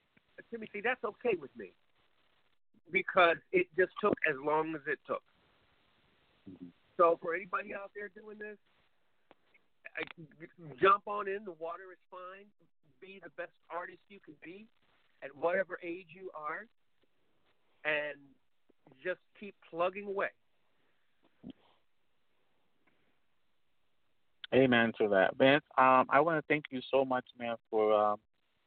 Timothy, 0.51 0.81
that's 0.83 1.03
okay 1.05 1.37
with 1.41 1.51
me 1.57 1.73
because 2.93 3.37
it 3.53 3.67
just 3.79 3.93
took 4.03 4.15
as 4.29 4.35
long 4.45 4.75
as 4.75 4.81
it 4.87 4.99
took. 5.07 5.23
So 6.97 7.19
for 7.23 7.35
anybody 7.35 7.75
out 7.75 7.91
there 7.95 8.11
doing 8.15 8.39
this, 8.39 8.59
I, 9.97 10.05
jump 10.81 11.05
on 11.07 11.29
in. 11.29 11.45
The 11.45 11.53
water 11.53 11.91
is 11.93 11.99
fine. 12.11 12.47
Be 13.01 13.21
the 13.23 13.31
best 13.37 13.53
artist 13.71 13.99
you 14.09 14.19
can 14.25 14.35
be 14.45 14.67
at 15.23 15.35
whatever 15.37 15.79
age 15.83 16.07
you 16.15 16.31
are, 16.35 16.67
and 17.85 18.19
just 19.03 19.21
keep 19.39 19.55
plugging 19.71 20.07
away. 20.07 20.29
Amen 24.55 24.93
to 24.99 25.09
that, 25.09 25.37
Vince. 25.39 25.65
Um, 25.79 26.07
I 26.11 26.21
want 26.21 26.39
to 26.39 26.45
thank 26.49 26.65
you 26.71 26.81
so 26.91 27.05
much, 27.05 27.25
man, 27.39 27.57
for 27.71 27.95
um, 27.95 28.19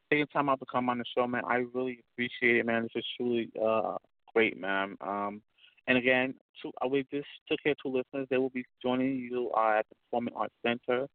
taking 0.10 0.28
time 0.28 0.48
out 0.48 0.60
to 0.60 0.66
come 0.72 0.90
on 0.90 0.98
the 0.98 1.04
show, 1.16 1.28
man. 1.28 1.44
I 1.48 1.66
really 1.74 2.00
appreciate 2.14 2.58
it, 2.58 2.66
man. 2.66 2.84
This 2.84 2.92
is 2.96 3.06
truly 3.18 3.50
uh, 3.62 3.98
great, 4.34 4.60
man. 4.60 4.98
Um, 5.02 5.42
and 5.88 5.98
again, 5.98 6.34
two, 6.62 6.72
uh, 6.84 6.88
we 6.88 7.06
just 7.12 7.28
took 7.50 7.62
care 7.62 7.74
of 7.74 7.78
two 7.84 7.90
listeners. 7.90 8.28
They 8.30 8.38
will 8.38 8.50
be 8.50 8.66
joining 8.82 9.16
you 9.16 9.52
uh, 9.56 9.80
at 9.80 9.86
the 9.90 9.96
Performing 10.06 10.34
Arts 10.36 10.54
Center 10.66 11.08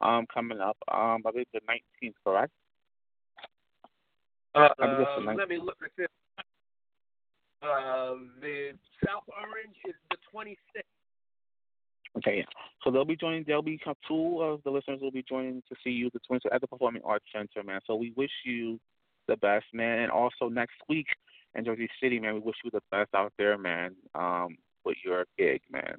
um, 0.00 0.26
coming 0.32 0.60
up. 0.60 0.76
Um, 0.92 1.22
I 1.26 1.30
believe 1.32 1.46
the 1.52 1.60
19th, 1.60 2.14
correct? 2.24 2.52
Uh, 4.54 4.68
uh, 4.82 5.20
let 5.36 5.48
me 5.48 5.58
look 5.58 5.76
at 5.84 5.90
this. 5.98 6.08
Uh, 7.62 8.14
the 8.40 8.72
South 9.04 9.24
Orange 9.28 9.76
is 9.86 9.94
the 10.10 10.16
26th. 10.34 10.82
Okay, 12.18 12.46
so 12.82 12.90
they'll 12.90 13.04
be 13.04 13.16
joining. 13.16 13.44
They'll 13.46 13.60
be 13.60 13.78
two 14.08 14.40
of 14.40 14.62
the 14.64 14.70
listeners 14.70 15.00
will 15.02 15.10
be 15.10 15.24
joining 15.28 15.62
to 15.68 15.76
see 15.84 15.90
you 15.90 16.10
the 16.14 16.20
20th 16.30 16.54
at 16.54 16.62
the 16.62 16.66
Performing 16.66 17.02
Arts 17.04 17.26
Center, 17.34 17.62
man. 17.62 17.80
So 17.86 17.94
we 17.94 18.14
wish 18.16 18.30
you 18.46 18.80
the 19.28 19.36
best, 19.36 19.66
man. 19.74 19.98
And 19.98 20.10
also 20.10 20.48
next 20.48 20.76
week 20.88 21.06
in 21.56 21.64
Jersey 21.64 21.88
City, 22.00 22.20
man, 22.20 22.34
we 22.34 22.40
wish 22.40 22.56
you 22.64 22.70
the 22.70 22.84
best 22.90 23.10
out 23.14 23.32
there, 23.38 23.56
man. 23.56 23.96
Um, 24.14 24.56
with 24.84 24.96
your 25.02 25.26
gig, 25.34 25.60
man. 25.66 25.98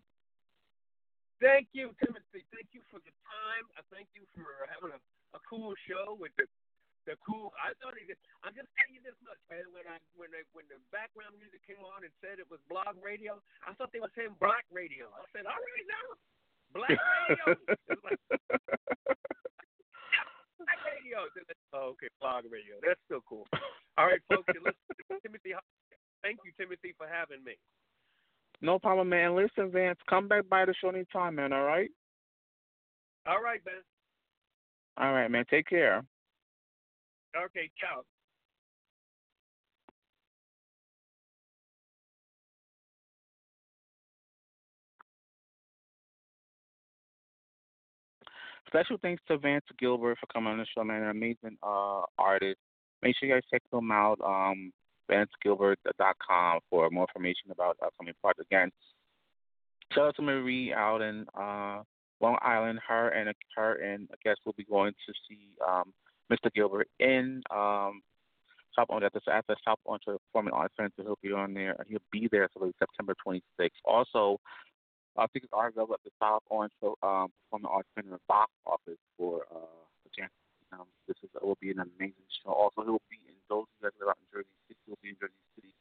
Thank 1.43 1.69
you, 1.75 1.91
Timothy. 1.99 2.47
Thank 2.55 2.71
you 2.71 2.81
for 2.89 3.03
the 3.03 3.13
time. 3.27 3.65
I 3.75 3.83
thank 3.91 4.07
you 4.15 4.23
for 4.33 4.47
having 4.71 4.95
a, 4.95 5.01
a 5.35 5.41
cool 5.43 5.75
show 5.85 6.15
with 6.15 6.31
the 6.39 6.47
the 7.07 7.15
cool. 7.23 7.55
I 7.55 7.71
thought 7.79 7.95
it. 7.95 8.19
I'm 8.43 8.51
just 8.51 8.67
telling 8.75 8.95
you 8.95 9.03
this 9.03 9.15
much, 9.23 9.39
man. 9.47 9.63
When 9.71 9.87
I 9.87 9.97
when 10.19 10.31
I, 10.35 10.43
when 10.51 10.67
the 10.67 10.79
background 10.91 11.39
music 11.39 11.63
came 11.63 11.79
on 11.79 12.03
and 12.03 12.11
said 12.19 12.39
it 12.39 12.49
was 12.51 12.59
blog 12.67 12.99
radio, 12.99 13.39
I 13.63 13.71
thought 13.75 13.95
they 13.95 14.03
were 14.03 14.11
saying 14.13 14.35
black 14.43 14.67
radio. 14.71 15.07
I 15.11 15.23
said, 15.31 15.47
all 15.47 15.55
right 15.55 15.87
now, 15.87 16.07
black 16.75 16.99
radio. 16.99 17.45
like, 18.03 18.19
radio. 20.65 21.27
Oh, 21.73 21.93
okay, 21.93 22.07
blog 22.21 22.45
radio. 22.51 22.75
That's 22.85 22.99
still 23.05 23.21
cool. 23.27 23.45
All 23.97 24.07
right, 24.07 24.21
folks. 24.29 24.47
Listen, 24.47 25.21
Timothy. 25.21 25.53
Thank 26.23 26.39
you, 26.43 26.51
Timothy, 26.57 26.93
for 26.97 27.07
having 27.07 27.43
me. 27.43 27.53
No 28.61 28.79
problem, 28.79 29.09
man. 29.09 29.35
Listen, 29.35 29.71
Vance, 29.71 29.99
come 30.09 30.27
back 30.27 30.49
by 30.49 30.65
the 30.65 30.73
show 30.81 30.89
anytime, 30.89 31.35
man. 31.35 31.53
All 31.53 31.63
right. 31.63 31.89
All 33.27 33.41
right, 33.41 33.61
man. 33.65 33.83
All 34.97 35.13
right, 35.13 35.29
man. 35.29 35.45
Take 35.49 35.67
care. 35.67 36.03
Okay, 37.35 37.69
ciao. 37.79 38.03
Special 48.67 48.97
thanks 49.01 49.23
to 49.27 49.37
Vance 49.37 49.65
Gilbert 49.79 50.17
for 50.19 50.27
coming 50.27 50.51
on 50.51 50.57
the 50.59 50.65
show, 50.75 50.83
man. 50.83 51.03
An 51.03 51.09
amazing 51.09 51.57
uh, 51.63 52.01
artist. 52.17 52.59
Make 53.01 53.15
sure 53.17 53.29
you 53.29 53.35
guys 53.35 53.43
check 53.51 53.61
him 53.71 53.91
out. 53.91 54.19
Um, 54.23 54.71
VanceGilbert.com 55.09 56.59
for 56.69 56.89
more 56.89 57.07
information 57.09 57.51
about 57.51 57.77
upcoming 57.83 58.13
projects. 58.21 58.47
Again, 58.51 58.71
shout 59.93 60.07
out 60.07 60.15
to 60.17 60.21
Marie 60.21 60.73
out 60.73 61.01
in 61.01 61.25
uh, 61.33 61.81
Long 62.19 62.37
Island. 62.41 62.79
Her 62.85 63.09
and 63.09 63.33
her 63.55 63.75
and 63.75 64.09
I 64.11 64.15
guess 64.23 64.35
we'll 64.45 64.53
be 64.57 64.65
going 64.65 64.91
to 64.91 65.13
see 65.29 65.47
um, 65.65 65.93
Mr. 66.31 66.53
Gilbert 66.53 66.89
in 66.99 67.41
um, 67.51 68.01
South 68.75 68.87
Orange 68.89 69.05
at 69.05 69.13
the 69.13 69.33
at 69.33 69.45
the 69.47 69.55
South 69.65 69.79
Orange 69.85 70.03
Performing 70.05 70.53
Arts 70.53 70.73
Center. 70.77 70.91
He'll 70.97 71.17
be 71.23 71.31
on 71.31 71.53
there. 71.53 71.75
And 71.79 71.87
he'll 71.87 71.99
be 72.11 72.27
there 72.31 72.43
until 72.53 72.71
September 72.79 73.15
26th. 73.25 73.69
Also, 73.85 74.39
I 75.17 75.27
think 75.27 75.45
it's 75.45 75.53
are 75.53 75.67
available 75.67 75.95
at 75.95 76.03
the 76.05 76.13
South 76.21 76.43
Orange 76.49 76.73
um, 76.83 77.33
Performing 77.49 77.71
Arts 77.71 77.89
Center 77.95 78.19
box 78.27 78.51
office 78.65 79.01
for 79.17 79.45
uh, 79.49 79.81
the 80.05 80.09
chance. 80.13 80.33
Um, 80.71 80.85
this 81.07 81.17
is 81.23 81.29
it 81.33 81.43
will 81.43 81.57
be 81.61 81.71
an 81.71 81.79
amazing 81.79 82.27
show. 82.43 82.51
Also, 82.51 82.83
he'll 82.83 83.01
be 83.09 83.17
in 83.25 83.35
those 83.49 83.65
you 83.79 83.87
guys 83.87 83.95
live 83.99 84.09
out 84.13 84.19
in 84.19 84.27
Jersey 84.29 84.57
City. 84.67 84.79
He'll 84.85 85.01
be 85.01 85.09
in 85.09 85.17
Jersey 85.19 85.43
City 85.55 85.73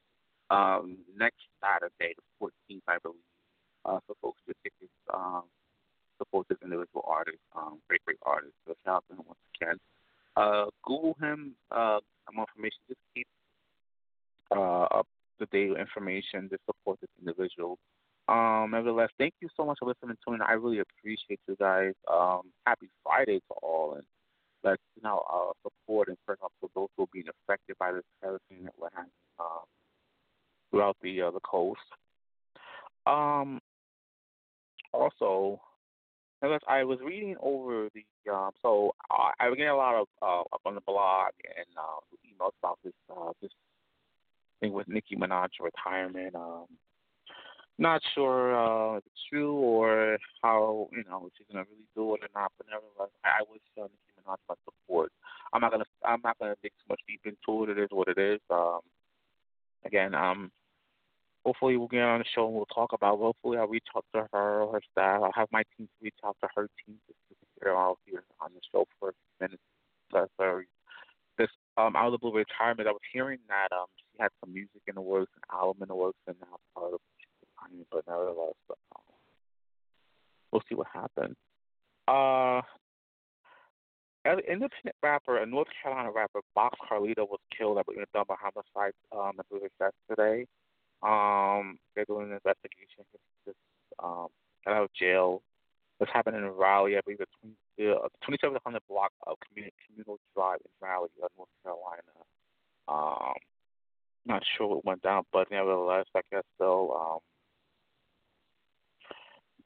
um, 0.51 0.99
next 1.18 1.42
Saturday, 1.61 2.14
the 2.14 2.25
14th, 2.38 2.87
I 2.87 2.99
believe. 3.03 3.31
Uh, 3.85 3.99
so 4.07 4.14
folks, 4.22 4.40
get 4.46 4.57
tickets. 4.62 4.94
Um, 5.12 5.44
support 6.18 6.46
this 6.49 6.59
individual 6.62 7.05
artist, 7.07 7.38
um, 7.55 7.79
great, 7.88 8.05
great 8.05 8.18
artist. 8.22 8.55
So 8.66 8.75
shout 8.85 8.96
out 8.96 9.05
to 9.11 9.14
him 9.14 9.25
once 9.27 9.40
again. 9.61 9.77
Uh, 10.37 10.66
Google 10.85 11.16
him. 11.20 11.53
Uh, 11.70 11.99
more 12.33 12.46
information. 12.49 12.79
Just 12.88 13.01
keep 13.14 13.27
uh, 14.51 14.85
up 14.85 15.07
to 15.38 15.46
date 15.46 15.79
information 15.79 16.49
to 16.51 16.59
support 16.66 16.99
this 17.01 17.11
individual. 17.20 17.79
Um, 18.28 18.70
nevertheless, 18.72 19.10
thank 19.18 19.34
you 19.40 19.48
so 19.56 19.64
much 19.64 19.78
for 19.78 19.86
listening 19.86 20.16
to 20.24 20.32
me. 20.32 20.38
I 20.46 20.52
really 20.54 20.80
appreciate 20.80 21.40
you 21.46 21.56
guys. 21.56 21.92
Um, 22.12 22.42
happy 22.66 22.88
Friday 23.04 23.38
to 23.38 23.54
all, 23.62 23.94
and 23.94 24.04
let's 24.64 24.82
you 24.96 25.02
know 25.02 25.22
uh, 25.32 25.52
support 25.62 26.08
and 26.08 26.16
pray 26.26 26.34
up 26.42 26.52
for 26.60 26.68
those 26.74 26.88
who 26.96 27.04
are 27.04 27.12
being 27.12 27.26
affected 27.28 27.76
by 27.78 27.92
this 27.92 28.02
hurricane 28.20 28.64
that 28.64 28.74
we're 28.78 28.88
having 28.94 29.10
um, 29.38 29.64
throughout 30.70 30.96
the 31.02 31.22
uh, 31.22 31.30
the 31.30 31.40
coast. 31.40 31.80
Um, 33.06 33.60
also, 34.92 35.60
I 36.68 36.84
was 36.84 36.98
reading 37.04 37.36
over 37.40 37.88
the 37.94 38.32
um, 38.32 38.50
so 38.60 38.92
uh, 39.10 39.30
I 39.38 39.48
was 39.48 39.56
getting 39.56 39.70
a 39.70 39.76
lot 39.76 39.94
of 39.94 40.08
uh, 40.20 40.40
up 40.52 40.62
on 40.64 40.74
the 40.74 40.80
blog 40.80 41.32
and 41.56 41.66
uh, 41.76 42.00
emails 42.26 42.52
about 42.60 42.78
this 42.84 42.92
uh, 43.10 43.30
this 43.40 43.52
thing 44.60 44.72
with 44.72 44.88
Nicki 44.88 45.14
Minaj 45.14 45.50
retirement. 45.60 46.34
Um, 46.34 46.66
not 47.78 48.00
sure 48.14 48.56
uh, 48.56 48.98
if 48.98 49.04
it's 49.06 49.22
true 49.30 49.54
or 49.54 50.18
how 50.42 50.88
you 50.92 51.04
know 51.08 51.28
she's 51.36 51.46
gonna 51.52 51.66
really 51.70 51.88
do 51.94 52.14
it 52.14 52.24
or 52.24 52.28
not. 52.34 52.52
But 52.56 52.66
nevertheless, 52.70 53.12
I, 53.24 53.40
I 53.40 53.42
wish 53.50 53.60
uh, 53.78 53.82
Nicki 53.82 54.16
Minaj 54.20 54.38
my 54.48 54.54
support. 54.64 55.12
I'm 55.52 55.60
not 55.60 55.72
gonna 55.72 55.84
I'm 56.04 56.20
not 56.24 56.38
gonna 56.38 56.56
dig 56.62 56.72
too 56.72 56.88
much 56.88 57.00
deep 57.06 57.20
into 57.24 57.64
it. 57.64 57.76
It 57.76 57.82
is 57.82 57.88
what 57.90 58.08
it 58.08 58.18
is. 58.18 58.40
Um, 58.50 58.80
again, 59.84 60.14
um, 60.14 60.50
hopefully 61.44 61.76
we'll 61.76 61.88
get 61.88 62.02
on 62.02 62.20
the 62.20 62.24
show 62.34 62.46
and 62.46 62.54
we'll 62.54 62.66
talk 62.66 62.92
about. 62.92 63.18
Hopefully 63.18 63.58
I'll 63.58 63.68
reach 63.68 63.86
out 63.96 64.04
to 64.14 64.26
her 64.32 64.62
or 64.62 64.72
her 64.72 64.82
staff. 64.92 65.22
I'll 65.22 65.32
have 65.34 65.48
my 65.52 65.62
team 65.76 65.88
reach 66.02 66.18
out 66.24 66.36
to 66.42 66.48
her 66.56 66.68
team 66.84 66.96
to 67.06 67.14
get 67.30 67.68
her 67.68 67.76
out 67.76 67.98
here 68.04 68.24
on 68.40 68.50
the 68.54 68.60
show 68.72 68.86
for 68.98 69.10
a 69.10 69.12
few 69.12 69.46
minutes. 69.46 69.62
So 70.38 70.62
this 71.38 71.50
um 71.76 71.94
out 71.94 72.06
of 72.06 72.12
the 72.12 72.18
blue 72.18 72.34
retirement, 72.34 72.88
I 72.88 72.92
was 72.92 73.04
hearing 73.12 73.38
that 73.48 73.68
um 73.72 73.86
she 73.96 74.22
had 74.22 74.30
some 74.40 74.52
music 74.52 74.82
in 74.86 74.94
the 74.94 75.00
works, 75.00 75.32
an 75.36 75.42
album 75.52 75.82
in 75.82 75.88
the 75.88 75.94
works, 75.94 76.18
and 76.26 76.36
now 76.40 76.56
part 76.74 76.94
of 76.94 77.00
retirement. 77.66 77.88
But 77.90 78.05
nevertheless, 78.09 78.55
um, 78.70 79.02
we'll 80.52 80.62
see 80.68 80.74
what 80.74 80.88
happens. 80.92 81.37
Uh. 82.09 82.62
An 84.24 84.40
independent 84.40 84.96
rapper, 85.05 85.38
a 85.38 85.46
North 85.46 85.68
Carolina 85.81 86.11
rapper, 86.11 86.40
Box 86.52 86.76
Carlito, 86.90 87.29
was 87.31 87.38
killed, 87.57 87.79
in 87.94 88.02
a 88.02 88.07
double 88.12 88.35
homicide 88.35 88.92
um, 89.12 89.38
I 89.38 89.42
believe 89.48 89.70
yesterday. 89.79 90.44
Um, 91.00 91.79
they're 91.94 92.07
doing 92.07 92.26
an 92.26 92.33
investigation. 92.33 93.05
Just 93.44 93.57
um, 94.02 94.26
out 94.66 94.83
of 94.83 94.90
jail. 94.98 95.42
This 96.00 96.09
happened 96.12 96.37
in 96.37 96.44
Raleigh, 96.44 96.96
I 96.96 97.00
believe, 97.05 97.20
the 97.79 97.92
uh, 97.92 98.09
2700 98.26 98.83
block 98.88 99.12
of 99.26 99.37
Communal, 99.46 99.70
Communal 99.87 100.18
Drive 100.35 100.59
in 100.61 100.87
Raleigh, 100.87 101.09
uh, 101.22 101.29
North 101.37 101.48
Carolina. 101.62 102.02
Um, 102.88 103.35
not 104.26 104.42
sure 104.57 104.66
what 104.66 104.85
went 104.85 105.02
down, 105.02 105.22
but 105.33 105.50
nevertheless, 105.50 106.07
I 106.14 106.20
guess 106.31 106.42
they'll 106.59 106.92
um, 106.94 107.18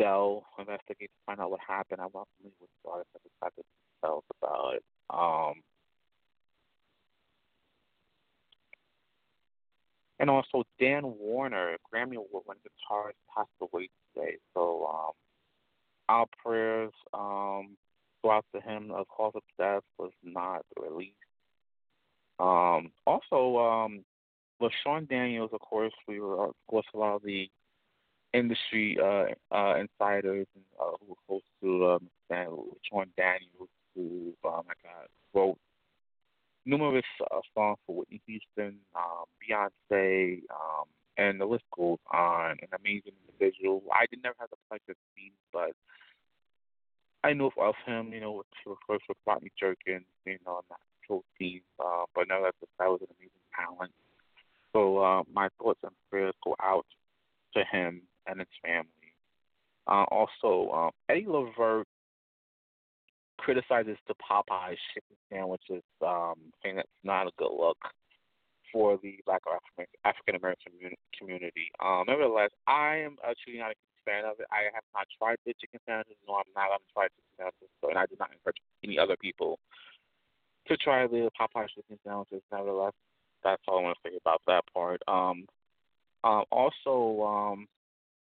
they'll 0.01 0.43
investigate 0.59 1.11
to 1.13 1.21
find 1.27 1.41
out 1.41 1.51
what 1.51 1.61
happened. 1.61 2.01
I'm 2.01 2.09
not 2.15 2.27
familiar 2.39 2.57
with 2.61 2.71
the 2.83 2.91
artist. 2.91 3.11
I 3.43 3.49
just 3.55 3.69
details 4.01 4.25
about 4.41 4.75
it. 4.75 4.85
Um, 5.11 5.63
And 10.21 10.29
also 10.29 10.65
Dan 10.79 11.03
Warner, 11.19 11.79
Grammy 11.91 12.17
Award 12.17 12.45
winning 12.47 12.63
guitarist, 12.63 13.15
passed 13.35 13.49
away 13.63 13.89
today. 14.15 14.37
So 14.53 14.87
um, 14.87 15.13
our 16.11 16.27
prayers 16.45 16.93
um, 17.15 17.79
go 18.23 18.31
out 18.31 18.45
to 18.55 18.61
him. 18.61 18.89
The 18.89 19.05
cause 19.09 19.33
of 19.35 19.43
death 19.59 19.83
was 19.99 20.13
not 20.23 20.67
released. 20.79 21.15
Um, 22.39 22.93
also, 23.07 23.59
um, 23.59 24.05
LaShawn 24.61 25.09
Daniels, 25.09 25.51
of 25.55 25.61
course, 25.61 25.95
we 26.07 26.21
were, 26.21 26.49
of 26.49 26.55
course, 26.69 26.85
a 26.93 26.99
lot 26.99 27.17
of 27.17 27.23
the 27.23 27.49
industry 28.33 28.99
uh, 29.03 29.27
uh, 29.55 29.77
insiders 29.77 30.47
and, 30.55 30.65
uh, 30.81 30.93
who 31.01 31.13
are 31.13 31.23
close 31.27 31.43
to 31.63 31.87
um, 31.91 32.09
Sean 32.89 33.07
Daniels, 33.17 33.69
who 33.95 34.33
my 34.45 34.63
God 34.83 35.09
wrote 35.35 35.59
numerous 36.65 37.05
uh, 37.31 37.41
songs 37.55 37.79
for 37.87 37.97
Whitney 37.97 38.21
Houston, 38.27 38.77
um, 38.95 39.25
Beyonce, 39.41 40.43
um, 40.51 40.87
and 41.17 41.41
the 41.41 41.45
list 41.45 41.65
goes 41.77 41.99
on. 42.13 42.53
An 42.63 42.69
amazing 42.79 43.13
individual. 43.27 43.83
I 43.93 44.07
did 44.11 44.23
never 44.23 44.37
have 44.39 44.51
the 44.51 44.57
pleasure 44.69 44.95
to 44.95 45.07
meet, 45.17 45.33
but 45.53 45.73
I 47.25 47.33
know 47.33 47.51
of 47.61 47.75
him. 47.87 48.13
You 48.13 48.21
know, 48.21 48.33
with 48.33 48.77
first 48.87 49.05
with 49.09 49.19
Rodney 49.27 49.51
Jerkins, 49.59 50.05
you 50.25 50.39
know, 50.47 50.61
not 50.71 50.81
team, 51.39 51.61
uh, 51.81 52.05
but 52.15 52.29
nevertheless, 52.29 52.55
that 52.79 52.87
was 52.87 53.01
an 53.01 53.09
amazing 53.19 53.47
talent. 53.57 53.93
So 54.73 54.99
uh, 54.99 55.23
my 55.33 55.49
thoughts 55.59 55.81
and 55.83 55.93
prayers 56.09 56.35
go 56.45 56.55
out 56.63 56.87
to 57.55 57.65
him 57.65 58.03
and 58.27 58.39
his 58.41 58.49
family. 58.63 58.87
Uh, 59.87 60.05
also, 60.11 60.71
um, 60.73 60.91
Eddie 61.09 61.27
Levert 61.27 61.87
criticizes 63.39 63.97
the 64.07 64.15
Popeyes 64.15 64.77
chicken 64.95 65.17
sandwiches, 65.33 65.83
um, 66.07 66.37
saying 66.63 66.77
that's 66.77 66.89
not 67.03 67.27
a 67.27 67.31
good 67.39 67.51
look 67.51 67.79
for 68.73 68.99
the 69.03 69.19
Black 69.27 69.43
or 69.47 69.59
African 70.05 70.37
American 70.37 70.73
community. 71.19 71.73
Um, 71.81 72.05
nevertheless, 72.07 72.51
I 72.67 72.99
am 72.99 73.17
actually 73.27 73.59
not 73.59 73.73
a 73.73 73.75
fan 74.05 74.25
of 74.25 74.39
it. 74.39 74.47
I 74.53 74.71
have 74.75 74.85
not 74.95 75.07
tried 75.19 75.39
the 75.45 75.55
chicken 75.61 75.81
sandwiches. 75.87 76.17
No, 76.29 76.35
I'm 76.35 76.45
not 76.55 76.69
to 76.69 76.85
try 76.93 77.09
chicken 77.09 77.35
sandwiches, 77.37 77.71
so, 77.81 77.89
and 77.89 77.99
I 77.99 78.07
do 78.07 78.17
not 78.21 78.31
encourage 78.31 78.61
any 78.85 78.99
other 78.99 79.17
people 79.17 79.59
to 80.69 80.77
try 80.77 81.07
the 81.07 81.31
Popeyes 81.35 81.75
chicken 81.75 81.99
sandwiches. 82.07 82.43
Nevertheless, 82.53 82.95
that's 83.43 83.63
all 83.67 83.79
I 83.79 83.83
want 83.83 83.99
to 84.05 84.11
say 84.11 84.17
about 84.21 84.43
that 84.47 84.65
part. 84.73 85.03
Um, 85.09 85.47
uh, 86.23 86.45
also, 86.53 87.23
um, 87.25 87.67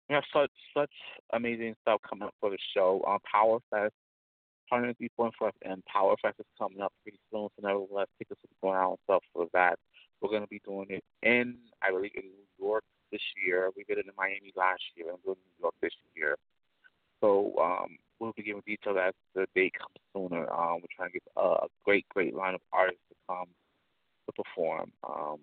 we 0.09 0.15
have 0.15 0.23
such 0.33 0.51
such 0.75 0.91
amazing 1.33 1.75
stuff 1.81 2.01
coming 2.07 2.27
up 2.27 2.35
for 2.39 2.49
the 2.49 2.57
show. 2.73 3.03
Um, 3.07 3.19
Power 3.31 3.59
Fest 3.69 3.93
103.4 4.71 5.31
and 5.63 5.83
Power 5.85 6.15
Fest 6.21 6.35
is 6.39 6.45
coming 6.57 6.81
up 6.81 6.93
pretty 7.03 7.19
soon, 7.31 7.49
so 7.55 7.67
nevertheless, 7.67 8.07
tickets 8.17 8.39
be 8.41 8.55
going 8.61 8.77
out 8.77 8.91
and 8.91 8.99
stuff 9.05 9.23
for 9.33 9.47
that. 9.53 9.77
We're 10.21 10.29
going 10.29 10.43
to 10.43 10.47
be 10.47 10.61
doing 10.65 10.87
it 10.89 11.03
in, 11.23 11.57
I 11.81 11.91
believe, 11.91 12.11
in 12.15 12.23
New 12.23 12.67
York 12.67 12.83
this 13.11 13.21
year. 13.45 13.69
We 13.75 13.83
did 13.83 13.97
it 13.97 14.05
in 14.05 14.13
Miami 14.17 14.53
last 14.55 14.81
year, 14.95 15.09
and 15.09 15.17
we're 15.25 15.33
in 15.33 15.39
New 15.39 15.63
York 15.63 15.73
this 15.81 15.93
year. 16.15 16.37
So 17.19 17.53
um, 17.59 17.97
we'll 18.19 18.33
be 18.33 18.43
giving 18.43 18.63
details 18.65 18.97
as 19.01 19.13
the 19.35 19.45
date 19.55 19.73
comes 19.77 19.97
sooner. 20.13 20.51
Um, 20.51 20.81
we're 20.81 20.95
trying 20.95 21.09
to 21.09 21.13
get 21.13 21.23
a, 21.35 21.41
a 21.41 21.67
great, 21.83 22.07
great 22.09 22.35
line 22.35 22.55
of 22.55 22.61
artists 22.71 23.01
to 23.09 23.15
come 23.27 23.47
to 24.27 24.43
perform. 24.43 24.91
Um, 25.03 25.39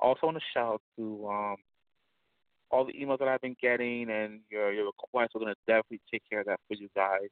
also, 0.00 0.26
want 0.26 0.38
to 0.38 0.42
shout 0.54 0.74
out 0.74 0.82
to 0.96 1.28
um, 1.28 1.56
all 2.70 2.84
the 2.84 2.92
emails 2.92 3.18
that 3.18 3.28
I've 3.28 3.40
been 3.40 3.56
getting 3.60 4.10
and 4.10 4.40
your 4.50 4.72
your 4.72 4.86
requests. 4.86 5.30
We're 5.34 5.46
to 5.46 5.54
definitely 5.66 6.00
take 6.10 6.22
care 6.28 6.40
of 6.40 6.46
that 6.46 6.60
for 6.68 6.74
you 6.74 6.88
guys. 6.94 7.28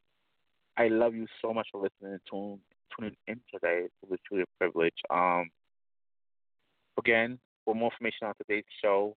I 0.77 0.89
love 0.89 1.15
you 1.15 1.27
so 1.43 1.53
much 1.53 1.69
for 1.73 1.81
listening 1.81 2.13
and 2.13 2.21
tuning, 2.31 2.61
tuning 2.97 3.17
in 3.27 3.41
today. 3.53 3.87
It 4.03 4.11
was 4.11 4.21
truly 4.27 4.45
a 4.45 4.59
privilege. 4.59 4.95
Um, 5.11 5.51
again, 6.99 7.39
for 7.65 7.75
more 7.75 7.91
information 7.93 8.29
on 8.29 8.35
today's 8.37 8.65
show, 8.83 9.17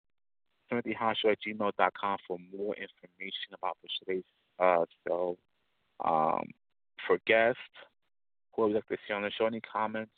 timothyhonshaw 0.71 1.31
at 1.31 1.37
gmail.com 1.47 2.17
for 2.27 2.37
more 2.57 2.75
information 2.75 3.53
about 3.53 3.77
today's 3.99 4.23
uh, 4.59 4.85
show. 5.07 5.37
Um, 6.03 6.49
for 7.05 7.19
guests 7.27 7.59
who 8.55 8.63
would 8.63 8.73
like 8.73 8.87
to 8.87 8.97
see 9.07 9.13
on 9.13 9.21
the 9.21 9.31
show, 9.31 9.45
any 9.45 9.61
comments, 9.61 10.11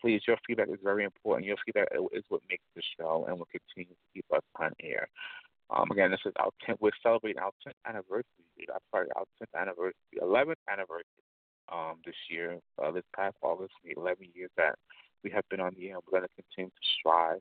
please, 0.00 0.22
your 0.26 0.36
feedback 0.46 0.68
is 0.68 0.78
very 0.82 1.04
important. 1.04 1.46
Your 1.46 1.56
feedback 1.64 1.88
is 2.12 2.24
what 2.28 2.42
makes 2.48 2.64
the 2.74 2.82
show 2.98 3.26
and 3.28 3.38
will 3.38 3.48
continue 3.50 3.92
to 3.92 4.00
keep 4.14 4.24
us 4.32 4.42
on 4.56 4.72
air. 4.82 5.08
Um, 5.70 5.90
again, 5.90 6.10
this 6.10 6.20
is 6.24 6.32
our 6.38 6.50
10th, 6.66 6.78
we're 6.80 6.90
celebrating 7.02 7.40
our 7.42 7.52
10th 7.66 7.76
anniversary. 7.86 8.24
I'm 8.72 8.80
sorry, 8.90 9.08
our 9.16 9.24
10th 9.40 9.60
anniversary, 9.60 9.94
11th 10.20 10.62
anniversary 10.70 11.24
um, 11.70 11.96
this 12.06 12.16
year. 12.30 12.58
Uh, 12.82 12.90
this 12.90 13.04
past 13.14 13.36
August, 13.42 13.74
the 13.84 13.92
11 13.96 14.28
years 14.34 14.50
that 14.56 14.76
we 15.22 15.30
have 15.30 15.44
been 15.50 15.60
on 15.60 15.74
the 15.76 15.90
air. 15.90 15.96
We're 16.06 16.20
going 16.20 16.28
to 16.28 16.42
continue 16.42 16.70
to 16.70 16.88
strive 16.98 17.40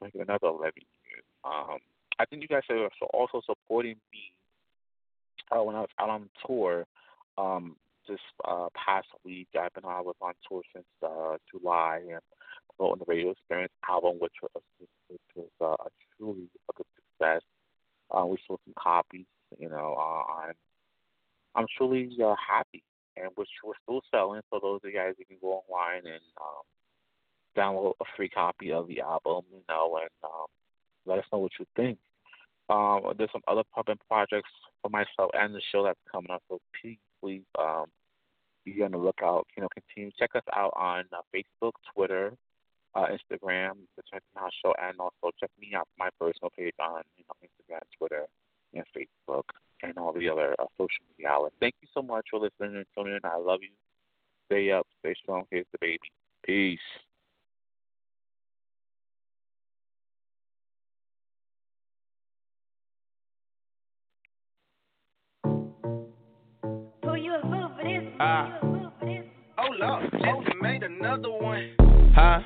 make 0.00 0.14
another 0.14 0.48
11 0.48 0.72
years. 0.76 1.24
Um, 1.44 1.78
I 2.18 2.24
think 2.24 2.42
you 2.42 2.48
guys 2.48 2.62
are 2.70 2.88
also 3.12 3.40
supporting 3.46 3.96
me 4.12 4.32
uh, 5.50 5.62
when 5.62 5.76
I 5.76 5.80
was 5.80 5.90
out 5.98 6.10
on 6.10 6.28
tour 6.46 6.86
um, 7.36 7.76
this 8.08 8.20
uh, 8.46 8.68
past 8.74 9.08
week. 9.24 9.48
I've 9.58 9.72
been 9.74 9.84
was 9.84 10.16
on 10.20 10.32
tour 10.48 10.62
since 10.74 10.86
uh, 11.02 11.36
July 11.50 12.00
and 12.10 12.20
on 12.78 12.98
the 12.98 13.04
Radio 13.06 13.30
Experience 13.30 13.72
album, 13.88 14.18
which 14.18 14.34
was, 14.42 14.62
which 15.08 15.20
was 15.34 15.48
uh, 15.60 15.84
a 15.84 15.88
truly 16.16 16.48
a 16.70 16.72
good 16.76 16.86
success. 16.96 17.42
Uh, 18.10 18.24
we 18.24 18.38
sold 18.46 18.60
some 18.64 18.74
copies. 18.78 19.26
You 19.58 19.68
know, 19.68 19.96
uh, 19.98 20.32
I'm 20.32 20.54
I'm 21.54 21.66
truly 21.76 22.10
uh, 22.24 22.34
happy, 22.36 22.82
and 23.16 23.30
we're, 23.36 23.44
we're 23.64 23.74
still 23.82 24.02
selling. 24.10 24.42
So 24.50 24.60
those 24.62 24.80
of 24.84 24.90
you 24.90 24.96
guys, 24.96 25.14
you 25.18 25.26
can 25.26 25.38
go 25.40 25.62
online 25.68 26.06
and 26.06 26.22
um, 26.40 26.64
download 27.56 27.94
a 28.00 28.04
free 28.16 28.28
copy 28.28 28.72
of 28.72 28.88
the 28.88 29.00
album. 29.00 29.42
You 29.52 29.62
know, 29.68 29.98
and 30.00 30.10
um, 30.24 30.46
let 31.06 31.18
us 31.18 31.24
know 31.32 31.40
what 31.40 31.52
you 31.58 31.66
think. 31.76 31.98
Um, 32.70 33.14
there's 33.16 33.32
some 33.32 33.42
other 33.48 33.62
pumping 33.74 33.98
projects 34.08 34.50
for 34.82 34.90
myself 34.90 35.30
and 35.32 35.54
the 35.54 35.62
show 35.72 35.84
that's 35.84 35.98
coming 36.10 36.30
up. 36.30 36.42
So 36.48 36.60
please, 36.80 36.98
please 37.20 37.42
um, 37.58 37.86
be 38.64 38.82
on 38.82 38.92
the 38.92 38.98
lookout. 38.98 39.46
You 39.56 39.62
know, 39.62 39.68
continue 39.68 40.10
check 40.18 40.30
us 40.34 40.42
out 40.54 40.72
on 40.76 41.04
uh, 41.12 41.22
Facebook, 41.34 41.72
Twitter, 41.94 42.32
uh, 42.94 43.06
Instagram, 43.06 43.72
the 43.96 44.02
Check 44.10 44.22
Show, 44.62 44.74
and 44.80 44.98
also 44.98 45.30
check 45.38 45.50
me 45.60 45.72
out 45.76 45.88
my 45.98 46.08
personal 46.20 46.50
page 46.56 46.74
on 46.80 47.02
you 47.16 47.24
know 47.28 47.34
Instagram, 47.42 47.80
Twitter, 47.96 48.24
and 48.74 48.84
Facebook, 48.96 49.44
and 49.82 49.96
all 49.98 50.12
the 50.12 50.28
other 50.28 50.54
uh, 50.58 50.66
social 50.76 51.04
media 51.10 51.30
outlets. 51.30 51.56
Thank 51.60 51.74
you 51.82 51.88
so 51.94 52.02
much 52.02 52.26
for 52.30 52.40
listening 52.40 52.76
and 52.76 52.86
tuning 52.96 53.14
in. 53.14 53.20
I 53.24 53.36
love 53.36 53.60
you. 53.62 53.70
Stay 54.46 54.70
up, 54.70 54.86
stay 55.00 55.14
strong. 55.22 55.44
Here's 55.50 55.66
the 55.72 55.78
baby. 55.80 55.98
Peace. 56.44 56.78
Ah. 68.20 68.58
Oh 68.62 69.70
Lord, 69.78 70.10
just 70.12 70.56
made 70.60 70.82
another 70.82 71.30
one. 71.30 71.70
Huh? 72.14 72.40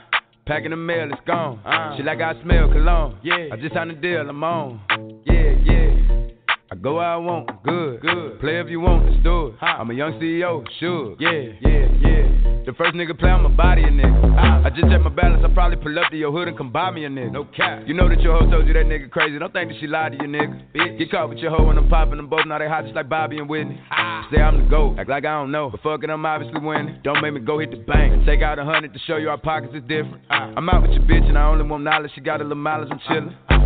Packing 0.47 0.71
the 0.71 0.77
mail, 0.77 1.09
it's 1.11 1.21
gone. 1.27 1.61
Uh, 1.65 1.97
Shit 1.97 2.05
like 2.05 2.21
I 2.21 2.41
smell 2.43 2.69
cologne. 2.69 3.19
Yeah. 3.23 3.49
I 3.53 3.57
just 3.57 3.75
signed 3.75 3.91
a 3.91 3.95
deal, 3.95 4.29
I'm 4.29 4.43
on. 4.45 4.81
Yeah, 5.25 5.55
yeah. 5.65 5.82
I 6.73 6.75
go 6.75 6.95
where 6.95 7.05
I 7.05 7.19
want, 7.19 7.51
good. 7.65 8.01
Good. 8.01 8.41
Play 8.41 8.59
if 8.59 8.71
you 8.71 8.81
want, 8.81 9.05
let's 9.05 9.23
do 9.23 9.49
it. 9.49 9.55
I'm 9.61 9.91
a 9.91 9.93
young 9.93 10.15
CEO, 10.15 10.65
sure. 10.81 11.17
Yeah, 11.21 11.53
yeah, 11.61 11.85
yeah. 12.01 12.65
The 12.65 12.73
first 12.79 12.95
nigga 12.97 13.13
play 13.19 13.29
on 13.29 13.43
my 13.43 13.51
body 13.51 13.83
a 13.83 13.89
nigga. 13.89 14.39
I, 14.39 14.69
I 14.69 14.71
just 14.71 14.89
check 14.89 15.03
my 15.03 15.11
balance, 15.11 15.45
I 15.45 15.53
probably 15.53 15.77
pull 15.77 15.99
up 15.99 16.11
to 16.11 16.17
your 16.17 16.33
hood 16.33 16.49
and 16.49 16.57
come 16.57 16.73
buy 16.73 16.91
me 16.91 17.05
a 17.05 17.11
nigga. 17.11 17.31
No 17.31 17.45
cap. 17.45 17.83
You 17.85 17.93
know 17.93 18.09
that 18.09 18.23
your 18.23 18.39
hoe 18.39 18.51
told 18.51 18.67
you 18.67 18.73
that 18.73 18.87
nigga 18.87 19.11
crazy. 19.11 19.39
Don't 19.39 19.53
think 19.53 19.69
that 19.71 19.81
she 19.81 19.87
lied 19.87 20.13
to 20.13 20.25
you, 20.25 20.31
nigga. 20.31 20.73
Bitch. 20.73 20.99
Get 20.99 21.11
caught 21.11 21.29
with 21.29 21.41
your 21.45 21.51
hoe 21.55 21.69
and 21.69 21.79
I'm 21.79 21.91
popping 21.91 22.17
them 22.17 22.31
both. 22.31 22.47
Now 22.47 22.59
they 22.59 22.69
hot 22.69 22.85
just 22.85 22.97
like 22.97 23.07
Bobby 23.07 23.37
and 23.37 23.51
Whitney. 23.51 23.79
Ah. 23.91 24.27
Say 24.33 24.41
I'm 24.41 24.65
the 24.65 24.71
GOAT, 24.71 24.97
act 24.99 25.11
like 25.11 25.27
I 25.27 25.43
don't 25.43 25.53
know. 25.53 25.69
But 25.69 25.83
fuck 25.83 26.03
it, 26.03 26.09
I'm 26.09 26.25
obviously 26.25 26.59
winning. 26.59 27.01
Don't 27.05 27.21
make 27.21 27.35
me 27.35 27.41
go 27.41 27.59
hit 27.59 27.71
the 27.71 27.85
bank 27.85 28.25
take 28.25 28.41
out 28.41 28.59
a 28.59 28.65
hundred 28.65 28.95
to 28.95 28.99
show 29.01 29.19
you 29.19 29.29
our 29.29 29.37
pockets 29.37 29.75
is 29.75 29.83
different. 29.83 30.25
Ah. 30.31 30.55
I'm 30.57 30.71
out 30.71 30.81
with 30.81 30.93
your 30.93 31.03
bitch 31.03 31.29
and 31.29 31.37
I 31.37 31.49
only 31.49 31.69
want 31.69 31.85
knowledge. 31.85 32.13
She 32.15 32.23
got 32.23 32.41
a 32.41 32.45
little 32.45 32.57
mileage, 32.57 32.89
I'm 32.91 33.01
chillin'. 33.01 33.62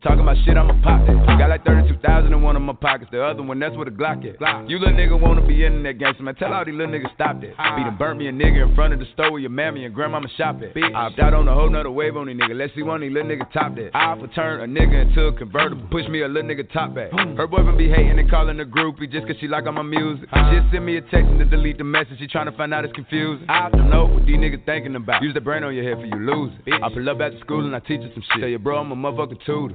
Talking 0.00 0.20
about 0.20 0.36
shit, 0.44 0.56
I'ma 0.56 0.78
pop 0.80 1.04
that. 1.08 1.38
Got 1.38 1.50
like 1.50 1.64
32,000 1.64 2.32
in 2.32 2.40
one 2.40 2.54
of 2.54 2.62
my 2.62 2.72
pockets. 2.72 3.10
The 3.10 3.20
other 3.20 3.42
one, 3.42 3.58
that's 3.58 3.74
where 3.74 3.84
the 3.84 3.90
Glock 3.90 4.22
at. 4.22 4.70
You 4.70 4.78
little 4.78 4.94
nigga 4.94 5.18
wanna 5.20 5.44
be 5.44 5.64
in 5.64 5.82
that 5.82 5.98
gangster, 5.98 6.22
man. 6.22 6.36
Tell 6.36 6.54
all 6.54 6.64
these 6.64 6.74
little 6.74 6.94
niggas 6.94 7.12
stop 7.14 7.40
that. 7.40 7.50
Be 7.50 7.82
done 7.82 7.96
burnt 7.98 8.20
me 8.20 8.28
a 8.28 8.32
nigga 8.32 8.68
in 8.68 8.76
front 8.76 8.92
of 8.92 9.00
the 9.00 9.06
store 9.14 9.32
where 9.32 9.40
your 9.40 9.50
mammy 9.50 9.86
and 9.86 9.92
grandmama 9.92 10.28
shop 10.36 10.62
at. 10.62 10.76
I 10.76 10.92
opt 10.92 11.18
out 11.18 11.34
on 11.34 11.48
a 11.48 11.54
whole 11.54 11.68
nother 11.68 11.90
wave 11.90 12.16
on 12.16 12.28
these 12.28 12.36
nigga. 12.36 12.54
Let's 12.54 12.72
see 12.76 12.82
one 12.82 13.02
of 13.02 13.08
these 13.08 13.12
little 13.12 13.28
niggas 13.28 13.52
top 13.52 13.74
that. 13.74 13.90
I 13.92 14.16
for 14.20 14.28
turn 14.28 14.60
a 14.60 14.66
nigga 14.80 15.02
into 15.08 15.26
a 15.26 15.32
convertible. 15.32 15.88
Push 15.90 16.06
me 16.06 16.22
a 16.22 16.28
little 16.28 16.48
nigga 16.48 16.70
top 16.72 16.94
back. 16.94 17.10
Her 17.10 17.48
boyfriend 17.48 17.76
be 17.76 17.90
hating 17.90 18.20
and 18.20 18.30
calling 18.30 18.56
the 18.56 18.64
groupie 18.64 19.10
just 19.10 19.26
cause 19.26 19.34
she 19.40 19.48
like 19.48 19.66
all 19.66 19.72
my 19.72 19.82
music. 19.82 20.28
She 20.32 20.58
just 20.60 20.70
send 20.70 20.86
me 20.86 20.98
a 20.98 21.00
text 21.02 21.26
and 21.26 21.40
to 21.40 21.44
delete 21.44 21.78
the 21.78 21.84
message. 21.84 22.20
She 22.20 22.28
tryna 22.28 22.56
find 22.56 22.72
out 22.72 22.84
it's 22.84 22.94
confusing. 22.94 23.50
I 23.50 23.68
don't 23.70 23.90
know 23.90 24.06
what 24.06 24.26
these 24.26 24.36
niggas 24.36 24.64
thinking 24.64 24.94
about. 24.94 25.22
Use 25.22 25.34
the 25.34 25.40
brain 25.40 25.64
on 25.64 25.74
your 25.74 25.82
head 25.82 25.98
for 25.98 26.06
you 26.06 26.22
lose 26.22 26.52
it. 26.66 26.74
I 26.80 26.88
pull 26.88 27.08
up 27.10 27.20
after 27.20 27.40
school 27.40 27.66
and 27.66 27.74
I 27.74 27.80
teach 27.80 28.02
her 28.02 28.10
some 28.14 28.22
shit. 28.30 28.42
Tell 28.42 28.48
your 28.48 28.60
bro 28.60 28.78
I'm 28.78 28.92
a 28.92 28.96
motherfucking 28.96 29.44
tutor. 29.44 29.74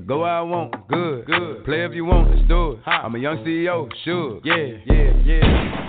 I 0.00 0.02
go 0.02 0.20
where 0.20 0.30
I 0.30 0.40
want, 0.40 0.88
good, 0.88 1.26
good. 1.26 1.64
Play 1.66 1.84
if 1.84 1.92
you 1.92 2.06
want, 2.06 2.34
let's 2.34 2.48
do 2.48 2.72
it. 2.72 2.78
I'm 2.86 3.14
a 3.14 3.18
young 3.18 3.44
CEO, 3.44 3.86
sure. 4.02 4.40
Yeah, 4.42 4.78
yeah, 4.86 5.12
yeah. 5.24 5.80